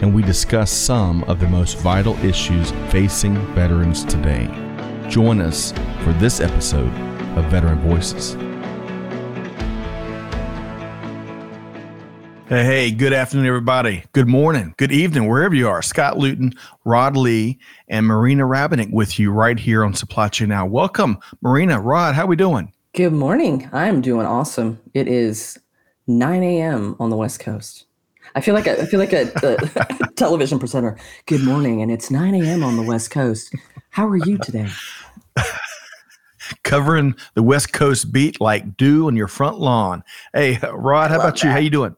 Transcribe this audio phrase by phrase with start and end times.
[0.00, 4.46] and we discuss some of the most vital issues facing veterans today.
[5.08, 5.72] Join us
[6.02, 6.92] for this episode
[7.36, 8.36] of Veteran Voices.
[12.48, 14.04] Hey, hey, good afternoon, everybody.
[14.12, 15.82] Good morning, good evening, wherever you are.
[15.82, 16.54] Scott Luton,
[16.86, 17.58] Rod Lee,
[17.88, 20.64] and Marina Rabinick with you right here on Supply Chain Now.
[20.64, 21.78] Welcome, Marina.
[21.78, 22.72] Rod, how are we doing?
[22.94, 23.68] Good morning.
[23.72, 24.80] I'm doing awesome.
[24.94, 25.58] It is
[26.06, 26.96] 9 a.m.
[26.98, 27.84] on the West Coast.
[28.34, 30.96] I feel like a, I feel like a, a television presenter.
[31.26, 32.62] Good morning, and it's 9 a.m.
[32.62, 33.54] on the West Coast.
[33.90, 34.68] How are you today?
[36.62, 40.02] Covering the West Coast beat like dew on your front lawn.
[40.32, 41.44] Hey, Rod, how about that.
[41.44, 41.50] you?
[41.50, 41.94] How you doing?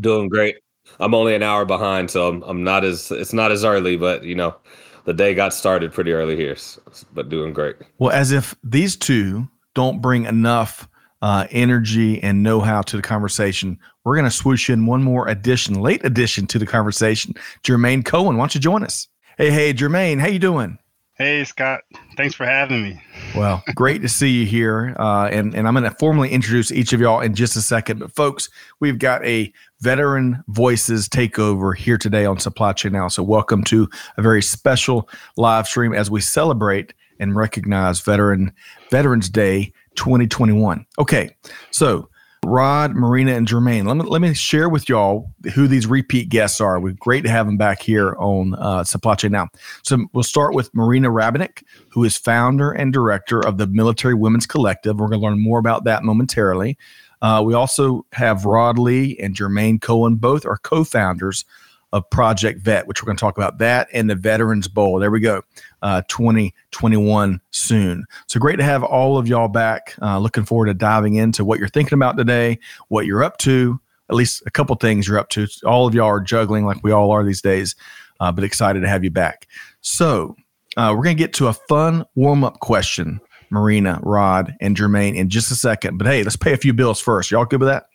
[0.00, 0.56] Doing great.
[1.00, 4.22] I'm only an hour behind, so I'm, I'm not as it's not as early, but
[4.22, 4.56] you know,
[5.04, 6.80] the day got started pretty early here, so,
[7.12, 7.76] but doing great.
[7.98, 10.88] Well, as if these two don't bring enough
[11.26, 13.76] uh, energy and know-how to the conversation.
[14.04, 17.34] We're going to swoosh in one more addition, late addition to the conversation.
[17.64, 19.08] Jermaine Cohen, why don't you join us?
[19.36, 20.78] Hey, hey, Jermaine, how you doing?
[21.14, 21.80] Hey, Scott.
[22.16, 23.02] Thanks for having me.
[23.34, 24.94] Well, great to see you here.
[25.00, 27.98] Uh, and, and I'm going to formally introduce each of y'all in just a second.
[27.98, 33.08] But, folks, we've got a Veteran Voices takeover here today on Supply Chain Now.
[33.08, 38.52] So, welcome to a very special live stream as we celebrate and recognize Veteran
[38.92, 40.86] Veterans Day 2021.
[40.98, 41.34] Okay,
[41.70, 42.08] so
[42.46, 43.86] Rod, Marina, and Jermaine.
[43.86, 46.78] Let me let me share with y'all who these repeat guests are.
[46.78, 49.48] We're great to have them back here on uh, Supply Chain Now.
[49.82, 54.46] So we'll start with Marina Rabinick, who is founder and director of the Military Women's
[54.46, 55.00] Collective.
[55.00, 56.78] We're going to learn more about that momentarily.
[57.20, 60.16] Uh, we also have Rod Lee and Jermaine Cohen.
[60.16, 61.44] Both are co-founders
[61.92, 64.98] of Project Vet, which we're going to talk about that and the Veterans Bowl.
[64.98, 65.42] There we go,
[65.82, 68.04] uh, 2021 soon.
[68.26, 69.94] So great to have all of y'all back.
[70.02, 72.58] Uh, looking forward to diving into what you're thinking about today,
[72.88, 73.80] what you're up to,
[74.10, 75.46] at least a couple things you're up to.
[75.64, 77.74] All of y'all are juggling like we all are these days,
[78.20, 79.46] uh, but excited to have you back.
[79.80, 80.36] So
[80.76, 83.20] uh, we're going to get to a fun warm up question.
[83.50, 85.98] Marina, Rod, and Jermaine in just a second.
[85.98, 87.30] But hey, let's pay a few bills first.
[87.30, 87.86] Y'all good with that?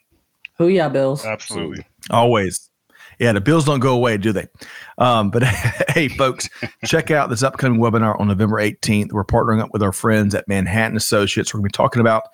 [0.56, 1.24] Who yeah, bills?
[1.24, 1.84] Absolutely.
[2.10, 2.70] Always.
[3.22, 4.48] Yeah, the bills don't go away, do they?
[4.98, 5.44] Um, but
[5.90, 6.50] hey, folks,
[6.84, 9.12] check out this upcoming webinar on November 18th.
[9.12, 11.54] We're partnering up with our friends at Manhattan Associates.
[11.54, 12.24] We're going to be talking about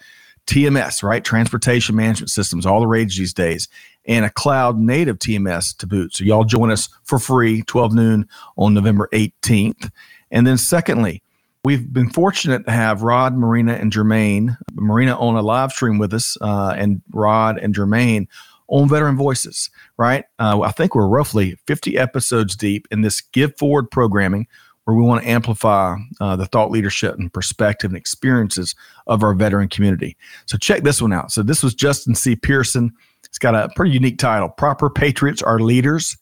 [0.46, 1.22] TMS, right?
[1.22, 3.68] Transportation management systems, all the rage these days,
[4.06, 6.14] and a cloud native TMS to boot.
[6.14, 9.90] So, y'all join us for free, 12 noon on November 18th.
[10.30, 11.22] And then, secondly,
[11.66, 14.56] we've been fortunate to have Rod, Marina, and Jermaine.
[14.72, 18.26] Marina on a live stream with us, uh, and Rod and Jermaine
[18.68, 20.24] on Veteran Voices, right?
[20.38, 24.46] Uh, I think we're roughly 50 episodes deep in this Give Forward programming
[24.88, 28.74] where we want to amplify uh, the thought leadership and perspective and experiences
[29.06, 30.16] of our veteran community.
[30.46, 31.30] So check this one out.
[31.30, 32.34] So this was Justin C.
[32.34, 32.90] Pearson.
[33.24, 36.16] It's got a pretty unique title Proper Patriots Are Leaders,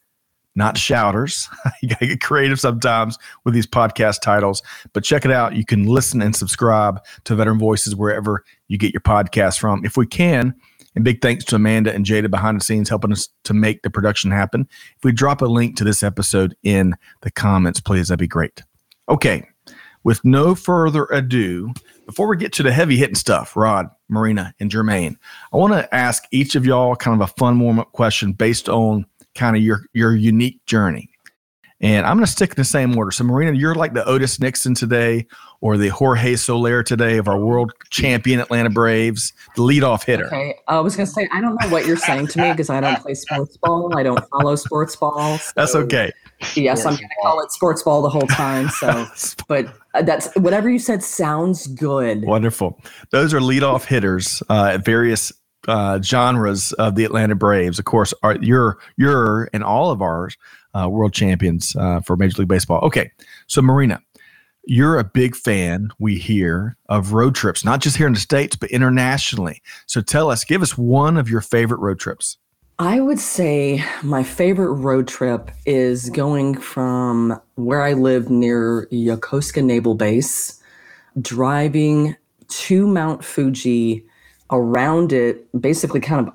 [0.57, 1.49] Not Shouters.
[1.81, 5.55] you got to get creative sometimes with these podcast titles, but check it out.
[5.55, 9.85] You can listen and subscribe to Veteran Voices wherever you get your podcast from.
[9.85, 10.57] If we can,
[10.97, 13.91] and big thanks to Amanda and Jada behind the scenes helping us to make the
[13.91, 14.67] production happen.
[14.97, 18.63] If we drop a link to this episode in the comments, please, that'd be great.
[19.09, 19.47] Okay,
[20.03, 21.73] with no further ado,
[22.07, 25.17] before we get to the heavy hitting stuff, Rod, Marina, and Jermaine,
[25.53, 28.69] I want to ask each of y'all kind of a fun warm up question based
[28.69, 29.05] on
[29.35, 31.11] kind of your your unique journey.
[31.81, 33.11] And I'm going to stick in the same order.
[33.11, 35.27] So, Marina, you're like the Otis Nixon today
[35.61, 40.27] or the Jorge Soler today of our world champion Atlanta Braves, the leadoff hitter.
[40.27, 40.55] Okay.
[40.69, 42.81] I was going to say, I don't know what you're saying to me because I
[42.81, 43.97] don't play sports ball.
[43.97, 45.39] I don't follow sports ball.
[45.39, 46.13] So that's okay.
[46.55, 48.69] Yes, sports I'm going to call it sports ball the whole time.
[48.69, 49.07] So,
[49.49, 52.25] but uh, that's whatever you said sounds good.
[52.25, 52.81] Wonderful.
[53.11, 55.33] Those are leadoff hitters uh, at various
[55.69, 57.79] uh, genres of the Atlanta Braves.
[57.79, 60.37] Of course, are you're you're and all of ours
[60.77, 62.81] uh, world champions uh, for Major League Baseball.
[62.83, 63.11] Okay,
[63.47, 64.01] so Marina,
[64.65, 68.57] you're a big fan, we hear, of road trips, not just here in the States,
[68.57, 69.63] but internationally.
[69.87, 72.37] So tell us, give us one of your favorite road trips.
[72.79, 79.65] I would say my favorite road trip is going from where I live near Yokosuka
[79.65, 80.61] Naval Base,
[81.19, 82.17] driving
[82.49, 84.05] to Mount Fuji,
[84.51, 86.35] around it, basically kind of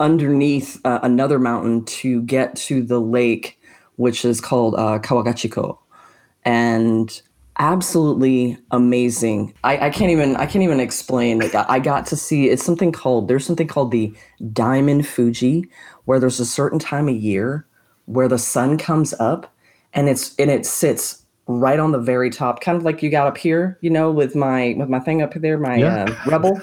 [0.00, 3.60] underneath uh, another mountain to get to the lake
[3.96, 5.78] which is called uh, Kawaguchiko.
[6.44, 7.22] and
[7.58, 9.54] absolutely amazing.
[9.62, 11.38] I, I, can't even I can't even explain.
[11.38, 14.12] Like I got to see it's something called there's something called the
[14.52, 15.68] Diamond Fuji,
[16.04, 17.66] where there's a certain time of year
[18.06, 19.52] where the sun comes up
[19.92, 23.26] and it's and it sits right on the very top, kind of like you got
[23.26, 26.04] up here, you know, with my with my thing up there, my yeah.
[26.04, 26.60] uh, rebel.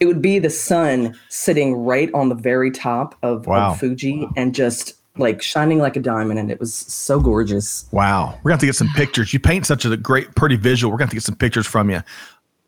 [0.00, 3.70] it would be the sun sitting right on the very top of, wow.
[3.70, 7.86] of Fuji and just like shining like a diamond and it was so gorgeous.
[7.92, 8.38] Wow.
[8.42, 9.32] We're going to have to get some pictures.
[9.32, 10.90] You paint such a great, pretty visual.
[10.90, 12.02] We're going to, to get some pictures from you.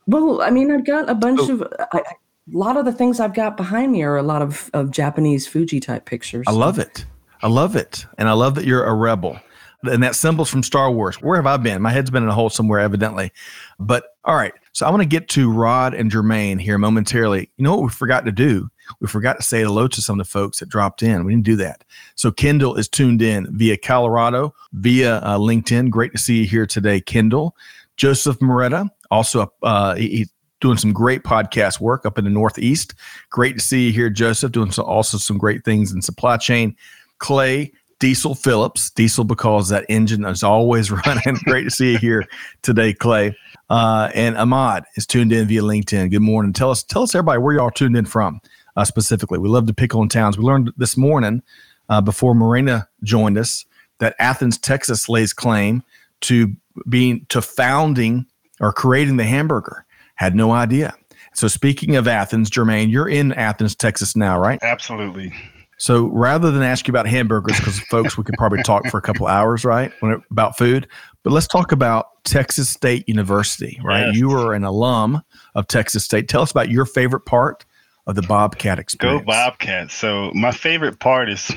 [0.07, 1.55] Well, I mean, I've got a bunch oh.
[1.55, 4.71] of, I, a lot of the things I've got behind me are a lot of,
[4.73, 6.45] of Japanese Fuji type pictures.
[6.47, 7.05] I love it.
[7.43, 8.07] I love it.
[8.17, 9.41] And I love that you're a rebel.
[9.83, 11.17] And that symbol's from Star Wars.
[11.17, 11.83] Where have I been?
[11.83, 13.33] My head's been in a hole somewhere, evidently.
[13.79, 14.55] But all right.
[14.73, 17.51] So I want to get to Rod and Jermaine here momentarily.
[17.57, 18.69] You know what we forgot to do?
[19.01, 21.25] We forgot to say hello to some of the folks that dropped in.
[21.25, 21.85] We didn't do that.
[22.15, 25.91] So Kendall is tuned in via Colorado, via uh, LinkedIn.
[25.91, 27.57] Great to see you here today, Kendall.
[27.97, 30.31] Joseph Moretta, also uh, he's
[30.61, 32.95] doing some great podcast work up in the Northeast.
[33.31, 36.75] Great to see you here, Joseph, doing some, also some great things in supply chain.
[37.19, 41.39] Clay Diesel Phillips, Diesel because that engine is always running.
[41.45, 42.25] Great to see you here
[42.63, 43.37] today, Clay.
[43.71, 46.11] Uh, and Ahmad is tuned in via LinkedIn.
[46.11, 46.53] Good morning.
[46.53, 48.41] Tell us, tell us everybody where y'all tuned in from
[48.77, 49.39] uh, specifically.
[49.39, 50.39] We love to pick on towns.
[50.39, 51.43] We learned this morning
[51.89, 53.65] uh, before Marina joined us
[53.99, 55.83] that Athens, Texas lays claim
[56.23, 56.55] to
[56.89, 58.27] being to founding
[58.61, 59.87] or creating the hamburger.
[60.17, 60.95] Had no idea.
[61.35, 64.59] So speaking of Athens, Jermaine, you're in Athens, Texas now, right?
[64.63, 65.33] Absolutely.
[65.79, 69.03] So rather than ask you about hamburgers, because folks, we could probably talk for a
[69.03, 70.89] couple hours, right, it, about food.
[71.23, 74.07] But let's talk about Texas State University, right?
[74.07, 74.17] Yes.
[74.17, 75.23] You are an alum
[75.55, 76.29] of Texas State.
[76.29, 77.66] Tell us about your favorite part
[78.07, 79.23] of the Bobcat experience.
[79.23, 79.95] Go Bobcats.
[79.95, 81.51] So my favorite part is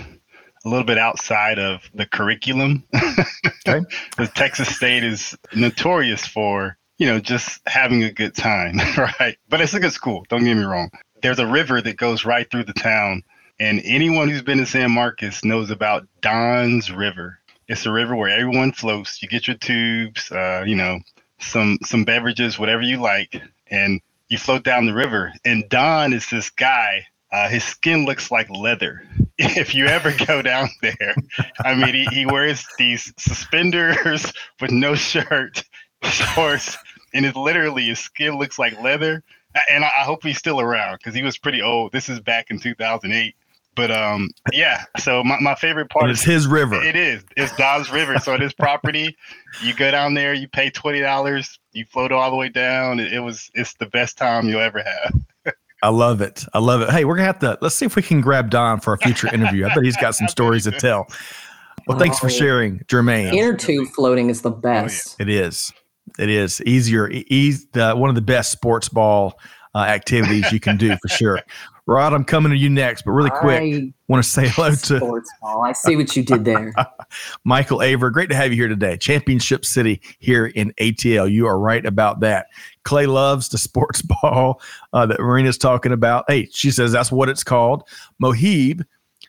[0.66, 2.84] a little bit outside of the curriculum.
[3.68, 3.86] okay.
[4.10, 8.78] Because Texas State is notorious for, you know, just having a good time,
[9.20, 9.38] right?
[9.48, 10.26] But it's a good school.
[10.30, 10.90] Don't get me wrong.
[11.22, 13.24] There's a river that goes right through the town.
[13.60, 17.40] And anyone who's been to San Marcos knows about Don's River.
[17.68, 19.22] It's a river where everyone floats.
[19.22, 21.00] You get your tubes, uh, you know,
[21.40, 26.30] some some beverages, whatever you like, and you float down the river, and Don is
[26.30, 27.06] this guy.
[27.32, 29.04] Uh, his skin looks like leather.
[29.42, 31.16] If you ever go down there,
[31.64, 35.64] I mean, he, he wears these suspenders with no shirt,
[36.04, 36.78] shorts,
[37.14, 39.24] and it's literally his skin looks like leather.
[39.72, 41.94] And I, I hope he's still around because he was pretty old.
[41.94, 43.34] This is back in 2008.
[43.80, 44.84] But um, yeah.
[44.98, 46.84] So my, my favorite part it's is his river.
[46.84, 47.24] It is.
[47.38, 48.20] It's Don's River.
[48.20, 49.16] So it is property.
[49.64, 50.34] You go down there.
[50.34, 51.58] You pay twenty dollars.
[51.72, 53.00] You float all the way down.
[53.00, 53.50] It, it was.
[53.54, 55.54] It's the best time you'll ever have.
[55.82, 56.44] I love it.
[56.54, 56.90] I love it.
[56.90, 59.34] Hey, we're gonna have to let's see if we can grab Don for a future
[59.34, 59.66] interview.
[59.66, 61.08] I bet he's got some stories to tell.
[61.88, 62.30] Well, thanks for oh.
[62.30, 63.34] sharing, Jermaine.
[63.34, 65.16] Inner tube floating is the best.
[65.22, 65.32] Oh, yeah.
[65.32, 65.72] It is.
[66.20, 67.10] It is easier.
[67.10, 69.40] Easy, uh, one of the best sports ball
[69.74, 71.40] uh, activities you can do for sure.
[71.90, 74.98] Rod, I'm coming to you next, but really quick, I want to say hello to
[74.98, 75.64] sports ball.
[75.66, 76.72] I see what you did there.
[77.46, 78.96] Michael Aver, great to have you here today.
[78.96, 81.32] Championship City here in ATL.
[81.32, 82.46] You are right about that.
[82.84, 84.62] Clay loves the sports ball
[84.94, 86.26] uh, that Marina's talking about.
[86.28, 87.84] Hey, she says that's what it's called.
[88.22, 88.86] Mohib,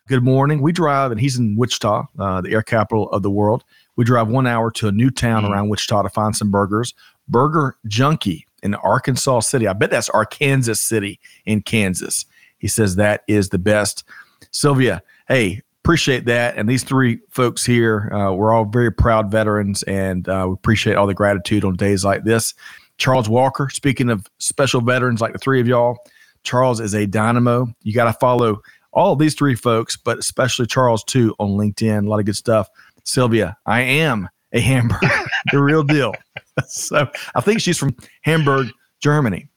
[0.06, 0.60] good morning.
[0.60, 3.64] We drive, and he's in Wichita, uh, the air capital of the world.
[3.96, 5.52] We drive one hour to a new town mm-hmm.
[5.54, 6.92] around Wichita to find some burgers.
[7.26, 9.66] Burger Junkie in Arkansas City.
[9.66, 12.26] I bet that's Arkansas City in Kansas.
[12.60, 14.04] He says that is the best.
[14.52, 16.56] Sylvia, hey, appreciate that.
[16.56, 20.96] And these three folks here, uh, we're all very proud veterans, and uh, we appreciate
[20.96, 22.54] all the gratitude on days like this.
[22.98, 25.96] Charles Walker, speaking of special veterans like the three of y'all,
[26.42, 27.66] Charles is a dynamo.
[27.82, 28.60] You got to follow
[28.92, 32.06] all these three folks, but especially Charles too on LinkedIn.
[32.06, 32.68] A lot of good stuff.
[33.04, 35.00] Sylvia, I am a Hamburg,
[35.52, 36.12] the real deal.
[36.66, 38.68] so I think she's from Hamburg,
[39.00, 39.49] Germany.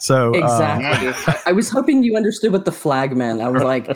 [0.00, 1.32] So uh, exactly.
[1.32, 3.40] Uh, I was hoping you understood what the flag meant.
[3.40, 3.88] I was like.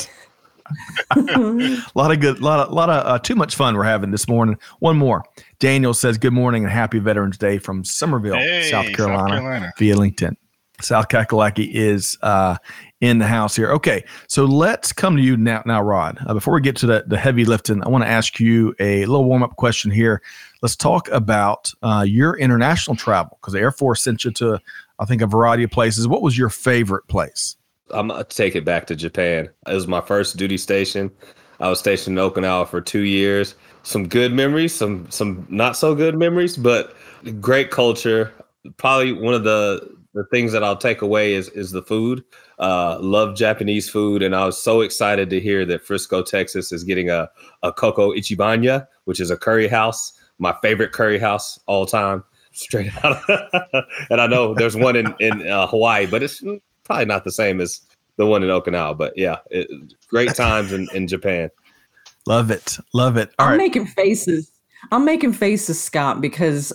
[1.10, 4.28] a lot of good, lot of, lot of uh, too much fun we're having this
[4.28, 4.56] morning.
[4.78, 5.24] One more.
[5.58, 9.72] Daniel says, "Good morning and happy Veterans Day from Summerville, hey, South, Carolina, South, Carolina,
[9.76, 10.36] via LinkedIn."
[10.80, 12.56] South Kakalaki is uh,
[13.00, 13.70] in the house here.
[13.72, 16.18] Okay, so let's come to you now, now Rod.
[16.26, 19.00] Uh, before we get to the, the heavy lifting, I want to ask you a
[19.06, 20.22] little warm up question here.
[20.60, 24.60] Let's talk about uh, your international travel because the Air Force sent you to
[25.02, 26.06] I think a variety of places.
[26.06, 27.56] What was your favorite place?
[27.90, 29.50] I'm gonna take it back to Japan.
[29.66, 31.10] It was my first duty station.
[31.58, 33.56] I was stationed in Okinawa for two years.
[33.82, 36.94] Some good memories, some some not so good memories, but
[37.40, 38.32] great culture.
[38.76, 42.22] Probably one of the the things that I'll take away is is the food.
[42.60, 46.84] Uh, love Japanese food, and I was so excited to hear that Frisco, Texas, is
[46.84, 47.28] getting a
[47.64, 52.92] a Coco Ichibanya, which is a curry house my favorite curry house all time, straight
[53.04, 53.22] out.
[54.10, 56.42] and I know there's one in in uh, Hawaii, but it's
[56.84, 57.80] probably not the same as
[58.16, 58.96] the one in Okinawa.
[58.96, 59.68] But yeah, it,
[60.08, 61.50] great times in, in Japan.
[62.26, 63.30] Love it, love it.
[63.38, 63.58] All I'm right.
[63.58, 64.50] making faces.
[64.90, 66.72] I'm making faces, Scott, because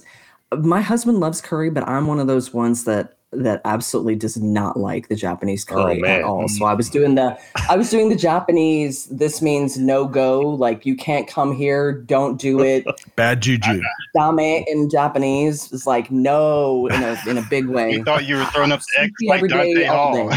[0.55, 4.77] my husband loves curry, but I'm one of those ones that that absolutely does not
[4.77, 6.47] like the Japanese oh, curry oh, at all.
[6.47, 7.37] So I was doing the
[7.69, 9.05] I was doing the Japanese.
[9.05, 10.41] This means no go.
[10.41, 11.91] Like you can't come here.
[11.91, 12.85] Don't do it.
[13.15, 13.81] Bad juju.
[14.15, 17.93] Dame in Japanese is like no in a in a big way.
[17.93, 20.29] You thought you were throwing up the X like Dante Hall.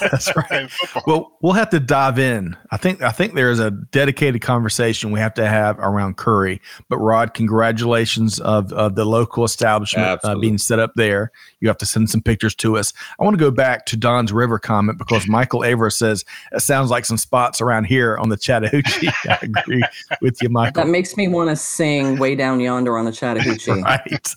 [0.00, 0.70] That's right.
[1.06, 2.56] Well, we'll have to dive in.
[2.70, 6.60] I think I think there is a dedicated conversation we have to have around curry.
[6.88, 11.32] But Rod, congratulations of, of the local establishment uh, being set up there.
[11.64, 12.92] You have to send some pictures to us.
[13.18, 16.90] I want to go back to Don's River comment because Michael Aver says it sounds
[16.90, 19.08] like some spots around here on the Chattahoochee.
[19.30, 19.82] I agree
[20.20, 20.84] with you, Michael.
[20.84, 23.82] That makes me want to sing way down yonder on the Chattahoochee.
[23.82, 24.34] right.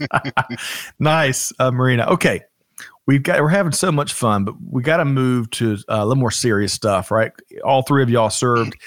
[1.00, 2.06] nice, uh, Marina.
[2.12, 2.44] Okay,
[3.08, 6.06] we've got we're having so much fun, but we got to move to uh, a
[6.06, 7.34] little more serious stuff, right?
[7.66, 8.78] All three of y'all served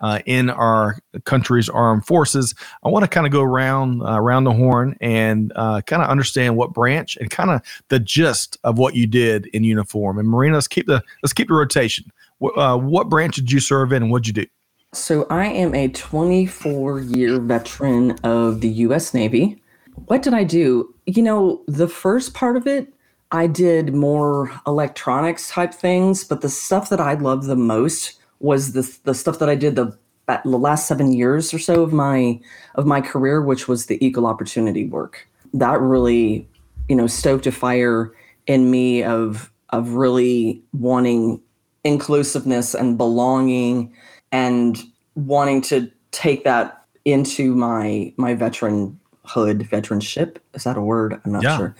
[0.00, 2.54] uh, in our country's armed forces.
[2.84, 6.08] I want to kind of go around uh, around the horn and uh, kind of
[6.08, 10.18] understand what branch and kind of the gist of what you did in uniform.
[10.18, 12.10] And Marina, let's keep the let's keep the rotation.
[12.56, 14.46] Uh, what branch did you serve in, and what'd you do?
[14.92, 19.14] So I am a 24 year veteran of the U.S.
[19.14, 19.62] Navy.
[20.06, 20.94] What did I do?
[21.06, 22.92] You know, the first part of it
[23.32, 28.72] I did more electronics type things, but the stuff that I loved the most was
[28.72, 29.96] the the stuff that I did the
[30.44, 32.40] the last seven years or so of my
[32.74, 35.26] of my career, which was the equal opportunity work.
[35.54, 36.48] That really,
[36.88, 38.12] you know, stoked a fire
[38.46, 41.40] in me of of really wanting
[41.84, 43.94] inclusiveness and belonging
[44.32, 44.82] and
[45.14, 50.36] wanting to take that into my my veteranhood, veteranship.
[50.54, 51.20] Is that a word?
[51.24, 51.56] I'm not yeah.
[51.56, 51.76] sure.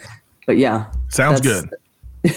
[0.46, 0.90] But yeah.
[1.08, 1.70] Sounds good.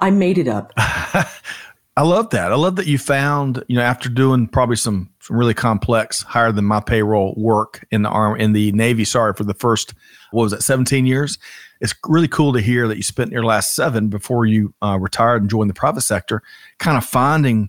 [0.00, 0.72] I made it up.
[1.94, 2.52] I love that.
[2.52, 6.50] I love that you found, you know, after doing probably some some really complex, higher
[6.50, 9.04] than my payroll work in the arm in the Navy.
[9.04, 9.92] Sorry for the first,
[10.30, 11.38] what was it, seventeen years?
[11.82, 15.42] It's really cool to hear that you spent your last seven before you uh, retired
[15.42, 16.42] and joined the private sector,
[16.78, 17.68] kind of finding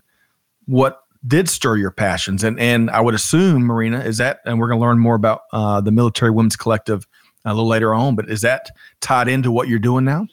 [0.68, 2.46] what did stir your passions.
[2.46, 5.42] And and I would assume, Marina, is that, and we're going to learn more about
[5.52, 7.06] uh, the Military Women's Collective
[7.44, 8.16] a little later on.
[8.16, 8.70] But is that
[9.02, 10.28] tied into what you're doing now?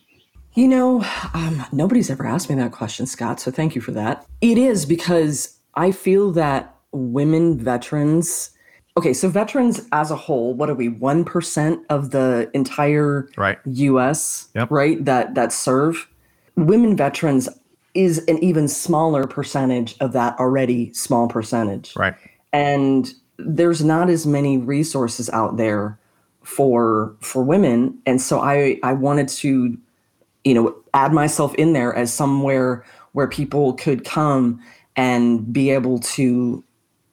[0.55, 1.05] You know,
[1.35, 3.41] um, nobody's ever asked me that question, Scott.
[3.41, 4.27] So thank you for that.
[4.41, 8.51] It is because I feel that women veterans.
[8.97, 10.89] Okay, so veterans as a whole, what are we?
[10.89, 13.59] One percent of the entire right.
[13.65, 14.49] U.S.
[14.55, 14.71] Yep.
[14.71, 16.09] right that that serve.
[16.57, 17.49] Women veterans
[17.95, 21.95] is an even smaller percentage of that already small percentage.
[21.97, 22.15] Right.
[22.53, 25.99] And there's not as many resources out there
[26.43, 29.77] for for women and so i i wanted to
[30.45, 34.61] you know add myself in there as somewhere where people could come
[34.97, 36.63] and be able to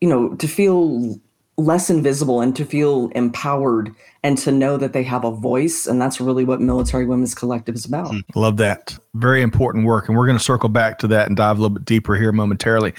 [0.01, 1.19] you know to feel
[1.59, 3.91] less invisible and to feel empowered
[4.23, 7.73] and to know that they have a voice and that's really what military women's collective
[7.73, 8.19] is about hmm.
[8.35, 11.57] love that very important work and we're going to circle back to that and dive
[11.57, 12.93] a little bit deeper here momentarily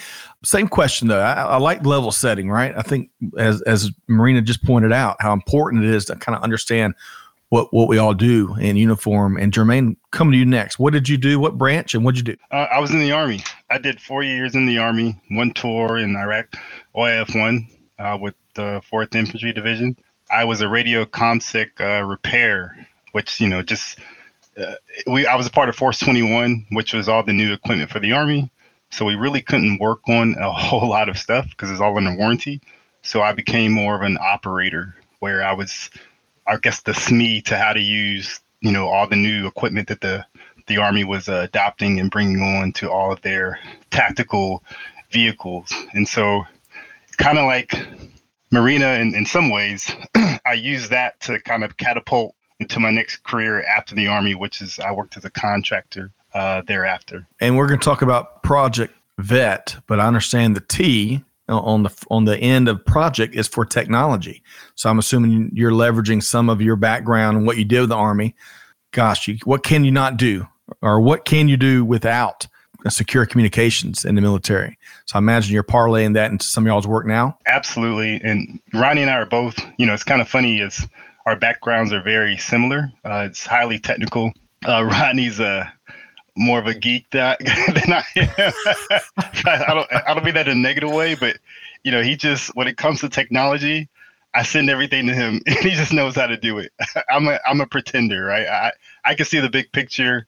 [0.44, 1.20] same question though.
[1.20, 2.72] I, I, like level setting, right?
[2.76, 6.42] I think as as Marina just pointed out, how important it is to kind of
[6.42, 6.94] understand
[7.50, 9.36] what what we all do in uniform.
[9.36, 10.78] And Jermaine, coming to you next.
[10.78, 11.40] What did you do?
[11.40, 12.40] What branch and what did you do?
[12.50, 13.42] Uh, I was in the army.
[13.70, 15.20] I did four years in the army.
[15.30, 16.54] One tour in Iraq,
[16.94, 17.66] OIF one
[17.98, 19.96] uh, with the Fourth Infantry Division.
[20.30, 23.98] I was a radio comsec uh, repair, which you know just.
[24.56, 24.74] Uh,
[25.06, 28.00] we I was a part of Force 21, which was all the new equipment for
[28.00, 28.50] the army.
[28.90, 32.16] So we really couldn't work on a whole lot of stuff because it's all under
[32.16, 32.60] warranty.
[33.02, 35.90] So I became more of an operator where I was,
[36.48, 40.00] I guess, the SME to how to use, you know, all the new equipment that
[40.00, 40.24] the
[40.66, 43.58] the Army was uh, adopting and bringing on to all of their
[43.90, 44.62] tactical
[45.10, 45.72] vehicles.
[45.94, 46.44] And so,
[47.16, 47.74] kind of like
[48.50, 49.90] Marina, in, in some ways,
[50.46, 54.60] I use that to kind of catapult into my next career after the Army, which
[54.60, 57.26] is I worked as a contractor uh, thereafter.
[57.40, 62.06] And we're going to talk about Project Vet, but I understand the T on the
[62.10, 64.42] on the end of project is for technology.
[64.74, 67.96] So I'm assuming you're leveraging some of your background and what you did with the
[67.96, 68.34] Army.
[68.92, 70.46] Gosh, you, what can you not do,
[70.82, 72.46] or what can you do without
[72.88, 74.78] secure communications in the military?
[75.06, 77.38] So I imagine you're parlaying that into some of y'all's work now.
[77.46, 79.58] Absolutely, and Ronnie and I are both.
[79.78, 80.86] You know, it's kind of funny is
[81.26, 82.90] our backgrounds are very similar.
[83.04, 84.32] Uh, it's highly technical.
[84.66, 85.72] Uh, Ronnie's a
[86.38, 88.52] more of a geek that than I am.
[89.44, 91.38] I don't I don't mean that in a negative way, but
[91.84, 93.88] you know, he just when it comes to technology,
[94.34, 96.72] I send everything to him, and he just knows how to do it.
[97.10, 98.46] I'm a I'm a pretender, right?
[98.46, 98.72] I
[99.04, 100.26] I can see the big picture,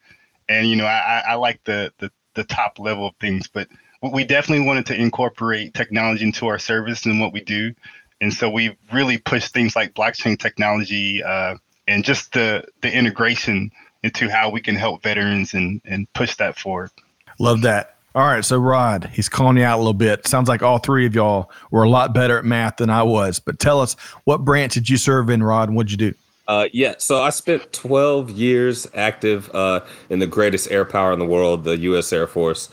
[0.48, 3.68] and you know I I like the the the top level of things, but
[4.02, 7.74] we definitely wanted to incorporate technology into our service and what we do,
[8.20, 13.70] and so we really pushed things like blockchain technology uh, and just the the integration
[14.02, 16.90] into how we can help veterans and and push that forward.
[17.38, 17.96] Love that.
[18.12, 20.26] All right, so Rod, he's calling you out a little bit.
[20.26, 23.38] Sounds like all three of y'all were a lot better at math than I was.
[23.38, 26.14] But tell us, what branch did you serve in, Rod, and what'd you do?
[26.48, 31.20] Uh, yeah, so I spent 12 years active uh, in the greatest air power in
[31.20, 32.12] the world, the U.S.
[32.12, 32.68] Air Force.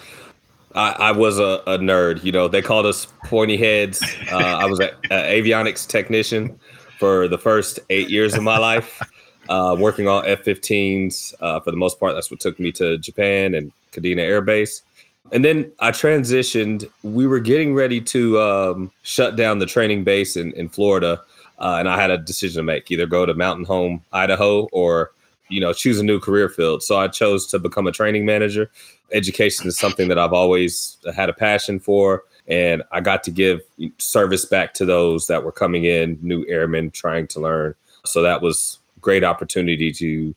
[0.74, 2.24] I, I was a, a, nerd.
[2.24, 4.02] You know, they called us pointy heads.
[4.32, 6.60] Uh, I was an avionics technician
[6.98, 9.00] for the first eight years of my life,
[9.50, 11.34] uh, working on F-15s.
[11.40, 14.84] Uh, for the most part, that's what took me to Japan and Kadena Air Base.
[15.32, 16.90] And then I transitioned.
[17.04, 21.22] We were getting ready to um, shut down the training base in, in Florida.
[21.60, 25.12] Uh, and I had a decision to make either go to Mountain Home, Idaho, or
[25.50, 26.84] you know, choose a new career field.
[26.84, 28.70] So I chose to become a training manager.
[29.12, 32.24] Education is something that I've always had a passion for.
[32.48, 33.62] And I got to give
[33.98, 37.76] service back to those that were coming in, new airmen trying to learn.
[38.06, 40.36] So that was great opportunity to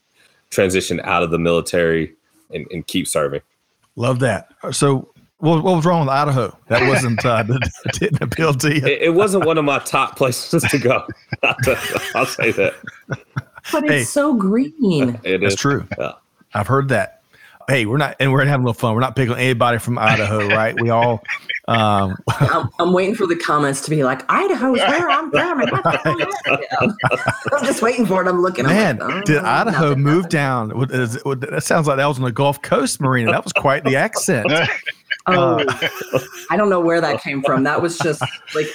[0.50, 2.14] transition out of the military
[2.52, 3.40] and, and keep serving.
[3.96, 4.52] Love that.
[4.72, 6.56] So, what, what was wrong with Idaho?
[6.68, 7.42] That wasn't uh,
[7.92, 8.86] didn't appeal to you.
[8.86, 11.06] It, it, wasn't one of my top places to go.
[12.14, 12.74] I'll say that.
[13.72, 15.18] But it's hey, so green.
[15.24, 15.60] It That's is.
[15.60, 15.88] true.
[15.98, 16.12] Yeah.
[16.54, 17.19] I've heard that
[17.70, 18.94] hey, we're not, and we're having a little fun.
[18.94, 20.78] We're not picking anybody from Idaho, right?
[20.80, 21.22] We all.
[21.68, 25.60] Um, I'm, I'm, waiting for the comments to be like, Idaho's where I'm from.
[27.52, 28.28] I'm just waiting for it.
[28.28, 28.66] I'm looking.
[28.66, 30.68] Man, I'm like, oh, did Idaho move down?
[30.70, 33.30] That sounds like that was on the Gulf Coast Marina.
[33.30, 34.50] That was quite the accent.
[35.26, 35.88] Oh, uh,
[36.50, 37.62] I don't know where that came from.
[37.64, 38.22] That was just
[38.54, 38.66] like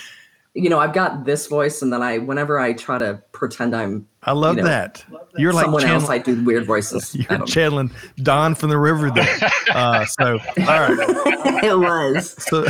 [0.56, 4.08] you know, I've got this voice, and then I, whenever I try to pretend I'm,
[4.24, 5.04] I love, you know, that.
[5.38, 6.10] You're like someone else.
[6.10, 7.14] I do weird voices.
[7.30, 9.28] You're channeling Don from the river there.
[9.76, 10.92] Uh, so, all right,
[11.64, 12.64] it was so,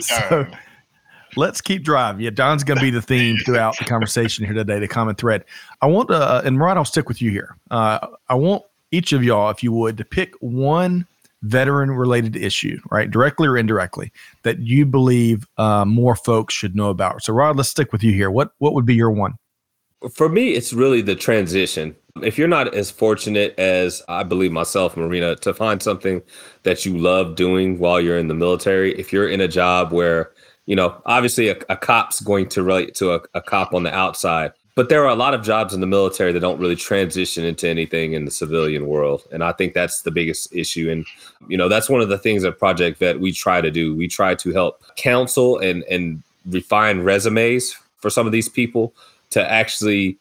[0.00, 0.46] so
[1.36, 2.22] let's keep driving.
[2.22, 4.78] Yeah, Don's going to be the theme throughout the conversation here today.
[4.78, 5.44] The common thread.
[5.82, 7.56] I want to, uh, and Ryan, I'll stick with you here.
[7.70, 7.98] Uh,
[8.30, 11.06] I want each of y'all, if you would, to pick one
[11.42, 13.10] veteran related issue, right?
[13.10, 17.22] Directly or indirectly, that you believe uh, more folks should know about.
[17.22, 18.30] So, Rod, let's stick with you here.
[18.30, 19.34] What what would be your one?
[20.14, 21.94] For me, it's really the transition.
[22.22, 26.22] If you're not as fortunate as I believe myself, Marina, to find something
[26.62, 30.32] that you love doing while you're in the military, if you're in a job where,
[30.64, 33.94] you know, obviously a, a cop's going to relate to a, a cop on the
[33.94, 37.44] outside, but there are a lot of jobs in the military that don't really transition
[37.44, 41.06] into anything in the civilian world and i think that's the biggest issue and
[41.48, 43.94] you know that's one of the things at project vet we try to do.
[43.94, 48.94] We try to help counsel and and refine resumes for some of these people
[49.30, 50.16] to actually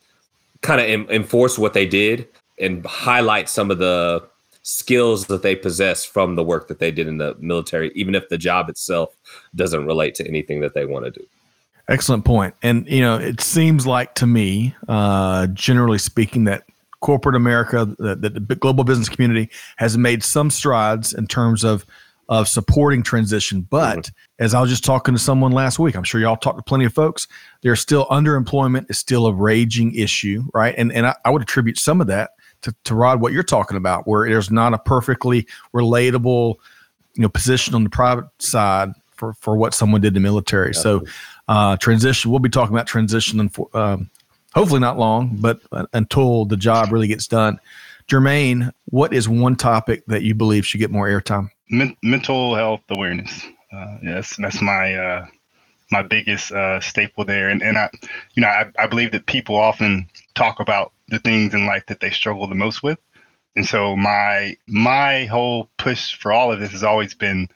[0.61, 2.27] kind of em- enforce what they did
[2.59, 4.27] and highlight some of the
[4.63, 8.27] skills that they possess from the work that they did in the military even if
[8.29, 9.15] the job itself
[9.55, 11.25] doesn't relate to anything that they want to do
[11.89, 12.53] Excellent point.
[12.61, 16.63] And you know, it seems like to me, uh, generally speaking, that
[17.01, 21.85] corporate America, the, the global business community, has made some strides in terms of
[22.29, 23.61] of supporting transition.
[23.61, 24.43] But mm-hmm.
[24.43, 26.85] as I was just talking to someone last week, I'm sure y'all talked to plenty
[26.85, 27.27] of folks.
[27.63, 30.75] There's still underemployment is still a raging issue, right?
[30.77, 33.77] And and I, I would attribute some of that to, to Rod what you're talking
[33.77, 36.55] about, where there's not a perfectly relatable,
[37.15, 40.75] you know, position on the private side for for what someone did in the military.
[40.75, 41.03] So
[41.49, 42.29] uh, transition.
[42.29, 44.09] We'll be talking about transition, for, um,
[44.53, 47.59] hopefully not long, but uh, until the job really gets done.
[48.07, 51.49] Jermaine, what is one topic that you believe should get more airtime?
[51.69, 53.45] Men- mental health awareness.
[53.73, 55.25] Uh, yes, that's my uh,
[55.91, 57.89] my biggest uh, staple there, and and I,
[58.33, 61.99] you know, I, I believe that people often talk about the things in life that
[61.99, 62.99] they struggle the most with,
[63.55, 67.47] and so my my whole push for all of this has always been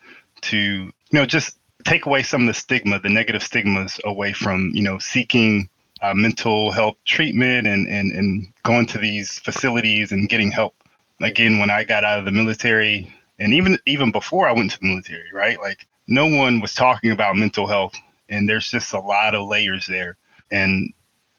[0.41, 4.72] to you know just take away some of the stigma, the negative stigmas away from,
[4.74, 5.69] you know, seeking
[6.02, 10.76] uh, mental health treatment and, and, and going to these facilities and getting help.
[11.22, 14.80] Again, when I got out of the military and even even before I went to
[14.80, 15.60] the military, right?
[15.60, 17.93] Like no one was talking about mental health
[18.30, 20.17] and there's just a lot of layers there.
[20.52, 20.93] And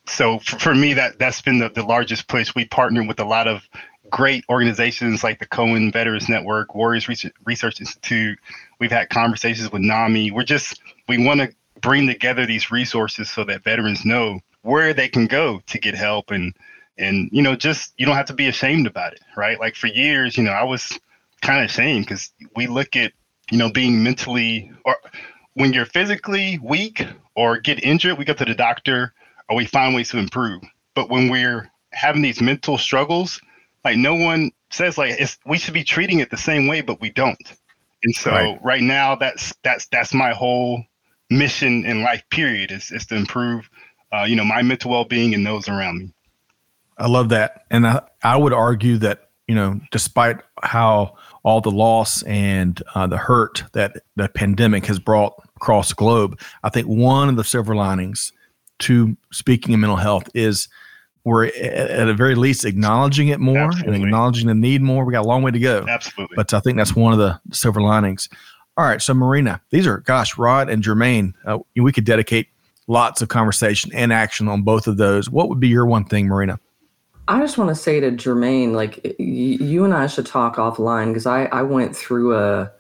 [0.07, 2.55] so for, for me, that that's been the, the largest push.
[2.55, 3.63] We partnered with a lot of
[4.11, 8.39] great organizations like the Cohen Veterans Network, Warriors Research Institute.
[8.85, 10.31] We've had conversations with NAMI.
[10.31, 15.09] We're just, we want to bring together these resources so that veterans know where they
[15.09, 16.55] can go to get help and,
[16.99, 19.59] and, you know, just, you don't have to be ashamed about it, right?
[19.59, 20.99] Like for years, you know, I was
[21.41, 23.15] kind of ashamed because we look at,
[23.51, 24.97] you know, being mentally or
[25.55, 29.15] when you're physically weak or get injured, we go to the doctor
[29.49, 30.63] or we find ways to improve.
[30.95, 33.41] But when we're having these mental struggles,
[33.83, 37.09] like no one says like we should be treating it the same way, but we
[37.09, 37.39] don't.
[38.05, 40.85] And so right, right now that's that's that's my whole
[41.31, 43.69] mission in life period is, is to improve
[44.13, 46.15] uh, you know my mental well-being and those around me.
[46.97, 47.65] I love that.
[47.71, 53.07] And I, I would argue that you know despite how all the loss and uh,
[53.07, 57.45] the hurt that the pandemic has brought across the globe i think one of the
[57.45, 58.33] silver linings
[58.79, 60.69] to speaking of mental health is
[61.25, 63.95] we're at the very least acknowledging it more Absolutely.
[63.95, 65.05] and acknowledging the need more.
[65.05, 65.87] We got a long way to go.
[65.89, 66.37] Absolutely.
[66.37, 68.29] But I think that's one of the silver linings.
[68.77, 69.01] All right.
[69.01, 72.49] So, Marina, these are, gosh, Rod and Jermaine, uh, we could dedicate
[72.89, 75.31] lots of conversation and action on both of those.
[75.31, 76.59] What would be your one thing, Marina?
[77.27, 81.09] I just want to say to Jermaine, like y- you and I should talk offline
[81.09, 82.71] because I, I went through a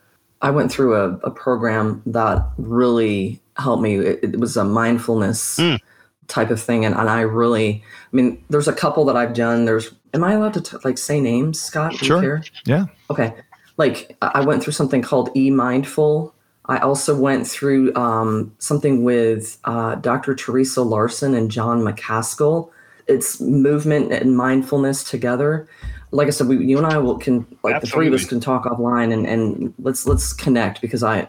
[0.42, 3.96] I went through a, a program that really helped me.
[3.96, 5.80] It, it was a mindfulness mm
[6.28, 6.84] type of thing.
[6.84, 7.82] And, and I really,
[8.12, 9.64] I mean, there's a couple that I've done.
[9.64, 11.94] There's, am I allowed to t- like say names, Scott?
[11.94, 12.42] Sure.
[12.64, 12.86] Yeah.
[13.10, 13.34] Okay.
[13.76, 16.34] Like I went through something called E Mindful.
[16.66, 20.34] I also went through um, something with uh, Dr.
[20.34, 22.70] Theresa Larson and John McCaskill.
[23.06, 25.68] It's movement and mindfulness together.
[26.10, 27.80] Like I said, we, you and I will can like Absolutely.
[27.80, 31.28] the three of us can talk offline and, and let's let's connect because I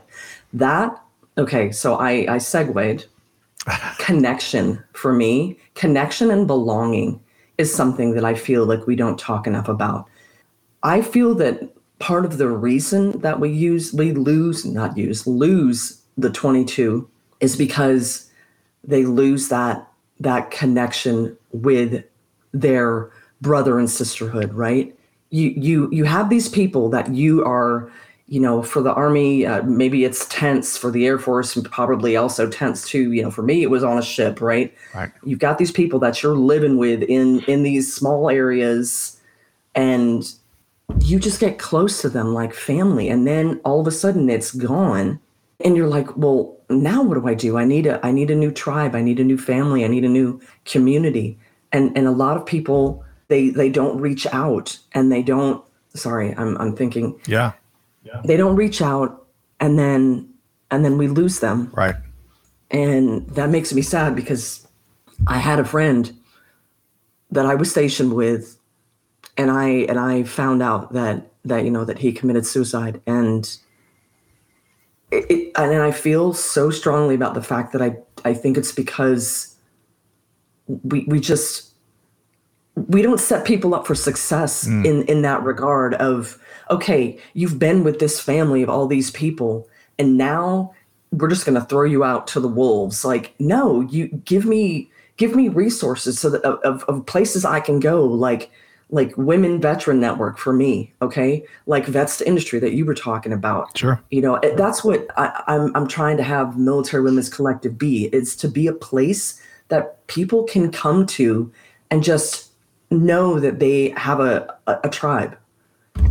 [0.53, 1.01] that
[1.37, 1.71] okay.
[1.71, 3.07] So I I segued
[3.97, 7.19] connection for me, connection and belonging
[7.57, 10.05] is something that I feel like we don't talk enough about.
[10.83, 16.01] I feel that part of the reason that we use, we lose, not use, lose
[16.17, 18.29] the 22 is because
[18.83, 19.87] they lose that
[20.19, 22.03] that connection with
[22.53, 24.95] their brother and sisterhood, right?
[25.29, 27.91] You you you have these people that you are
[28.27, 32.15] you know, for the Army, uh, maybe it's tense for the Air Force, and probably
[32.15, 33.11] also tense too.
[33.11, 34.73] You know, for me, it was on a ship, right?
[34.95, 35.11] Right.
[35.23, 39.19] You've got these people that you're living with in in these small areas,
[39.75, 40.31] and
[41.01, 44.51] you just get close to them like family, and then all of a sudden it's
[44.51, 45.19] gone,
[45.63, 47.57] and you're like, well, now what do I do?
[47.57, 50.03] I need a I need a new tribe, I need a new family, I need
[50.03, 51.37] a new community,
[51.71, 55.63] and and a lot of people they they don't reach out, and they don't.
[55.93, 57.19] Sorry, I'm I'm thinking.
[57.27, 57.51] Yeah
[58.23, 59.25] they don't reach out
[59.59, 60.29] and then
[60.71, 61.71] and then we lose them.
[61.73, 61.95] Right.
[62.71, 64.67] And that makes me sad because
[65.27, 66.15] I had a friend
[67.31, 68.57] that I was stationed with
[69.37, 73.57] and I and I found out that that you know that he committed suicide and
[75.11, 78.71] it, it, and I feel so strongly about the fact that I I think it's
[78.71, 79.55] because
[80.83, 81.71] we we just
[82.75, 84.85] we don't set people up for success mm.
[84.85, 86.39] in in that regard of
[86.69, 90.73] okay, you've been with this family of all these people, and now
[91.11, 93.05] we're just going to throw you out to the wolves.
[93.05, 97.79] Like, no, you give me give me resources so that of, of places I can
[97.79, 98.51] go, like
[98.91, 101.43] like women veteran network for me okay?
[101.65, 103.75] Like vets to industry that you were talking about.
[103.77, 104.01] Sure.
[104.11, 108.35] You know that's what I, I'm, I'm trying to have military women's collective be it's
[108.37, 111.51] to be a place that people can come to
[111.89, 112.51] and just
[112.91, 115.35] know that they have a, a, a tribe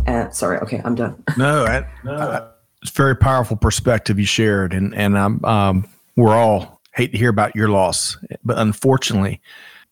[0.05, 1.23] and sorry, okay, I'm done.
[1.37, 2.49] no, I, no.
[2.81, 7.29] it's very powerful perspective you shared, and and um, um, we're all hate to hear
[7.29, 9.41] about your loss, but unfortunately,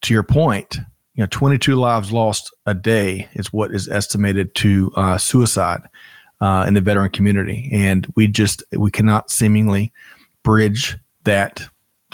[0.01, 0.77] to your point,
[1.15, 5.81] you know, 22 lives lost a day is what is estimated to uh, suicide
[6.41, 9.91] uh, in the veteran community, and we just we cannot seemingly
[10.43, 11.61] bridge that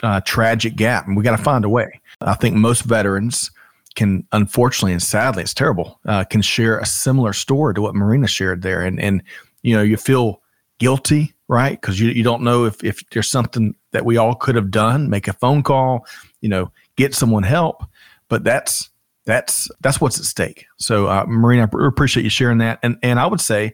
[0.03, 1.99] uh, tragic gap, and we got to find a way.
[2.21, 3.51] I think most veterans
[3.95, 8.27] can unfortunately and sadly it's terrible uh, can share a similar story to what marina
[8.27, 8.81] shared there.
[8.81, 9.23] And and
[9.63, 10.41] you know you feel
[10.77, 11.81] guilty right?
[11.81, 15.09] Because you, you don't know if, if there's something that we all could have done
[15.09, 16.05] make a phone call
[16.41, 17.83] you know get someone help.
[18.27, 18.89] But that's
[19.25, 20.65] that's that's what's at stake.
[20.77, 22.79] So uh, marina i appreciate you sharing that.
[22.83, 23.73] And and i would say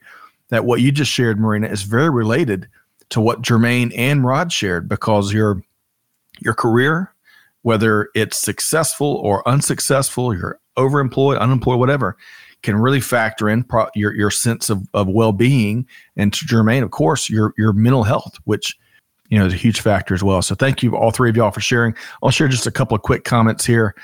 [0.49, 2.67] that what you just shared marina is very related
[3.09, 5.61] to what jermaine and rod shared because your
[6.39, 7.13] your career
[7.65, 12.15] whether it's successful or unsuccessful, you're overemployed, unemployed, whatever,
[12.61, 15.87] can really factor in pro- your your sense of, of well being.
[16.15, 18.77] And to Jermaine, of course, your your mental health, which
[19.29, 20.43] you know is a huge factor as well.
[20.43, 21.95] So thank you all three of y'all for sharing.
[22.21, 23.95] I'll share just a couple of quick comments here.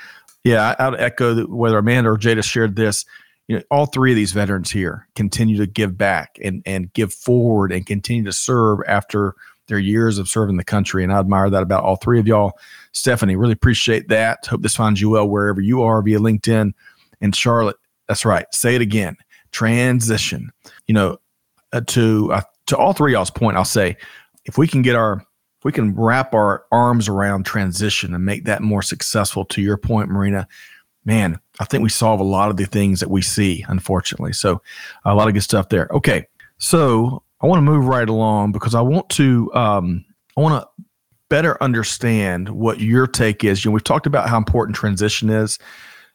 [0.42, 3.04] Yeah, I, would echo whether Amanda or Jada shared this.
[3.46, 7.14] You know, all three of these veterans here continue to give back and and give
[7.14, 9.36] forward and continue to serve after
[9.68, 11.04] their years of serving the country.
[11.04, 12.58] And I admire that about all three of y'all.
[12.92, 14.46] Stephanie, really appreciate that.
[14.46, 16.72] Hope this finds you well wherever you are via LinkedIn.
[17.20, 17.76] And Charlotte,
[18.08, 18.46] that's right.
[18.52, 19.16] Say it again.
[19.50, 20.50] Transition.
[20.86, 21.18] You know,
[21.72, 23.96] uh, to uh, to all three y'all's point, I'll say,
[24.44, 25.24] if we can get our
[25.64, 29.44] we can wrap our arms around transition and make that more successful.
[29.46, 30.48] To your point, Marina,
[31.04, 34.32] man, I think we solve a lot of the things that we see, unfortunately.
[34.32, 34.60] So,
[35.04, 35.88] a lot of good stuff there.
[35.92, 36.26] Okay,
[36.58, 40.04] so I want to move right along because I want to um,
[40.36, 40.84] I want to
[41.32, 43.64] better understand what your take is.
[43.64, 45.58] You know, we've talked about how important transition is.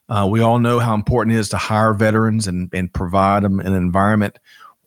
[0.09, 3.59] Uh, we all know how important it is to hire veterans and and provide them
[3.59, 4.37] an environment.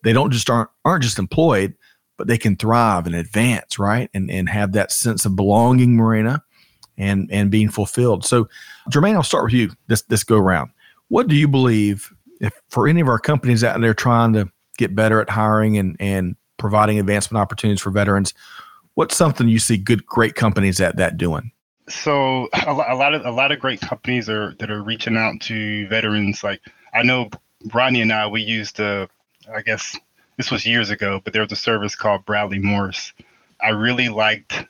[0.05, 1.75] They don't just aren't aren't just employed,
[2.17, 4.09] but they can thrive and advance, right?
[4.15, 6.45] And and have that sense of belonging, Marina
[6.97, 8.25] and and being fulfilled.
[8.25, 8.49] So,
[8.89, 9.73] Jermaine, I'll start with you.
[9.89, 10.71] This this go around.
[11.09, 14.95] What do you believe if for any of our companies out there trying to get
[14.95, 18.33] better at hiring and and providing advancement opportunities for veterans?
[18.95, 21.53] What's something you see good great companies at that doing?
[21.89, 25.87] So a, lot of a lot of great companies are that are reaching out to
[25.89, 26.43] veterans.
[26.45, 26.61] Like
[26.95, 27.31] I know
[27.73, 29.09] Ronnie and I, we used a,
[29.55, 29.97] I guess
[30.37, 33.13] this was years ago, but there was a service called Bradley Morris.
[33.63, 34.65] I really liked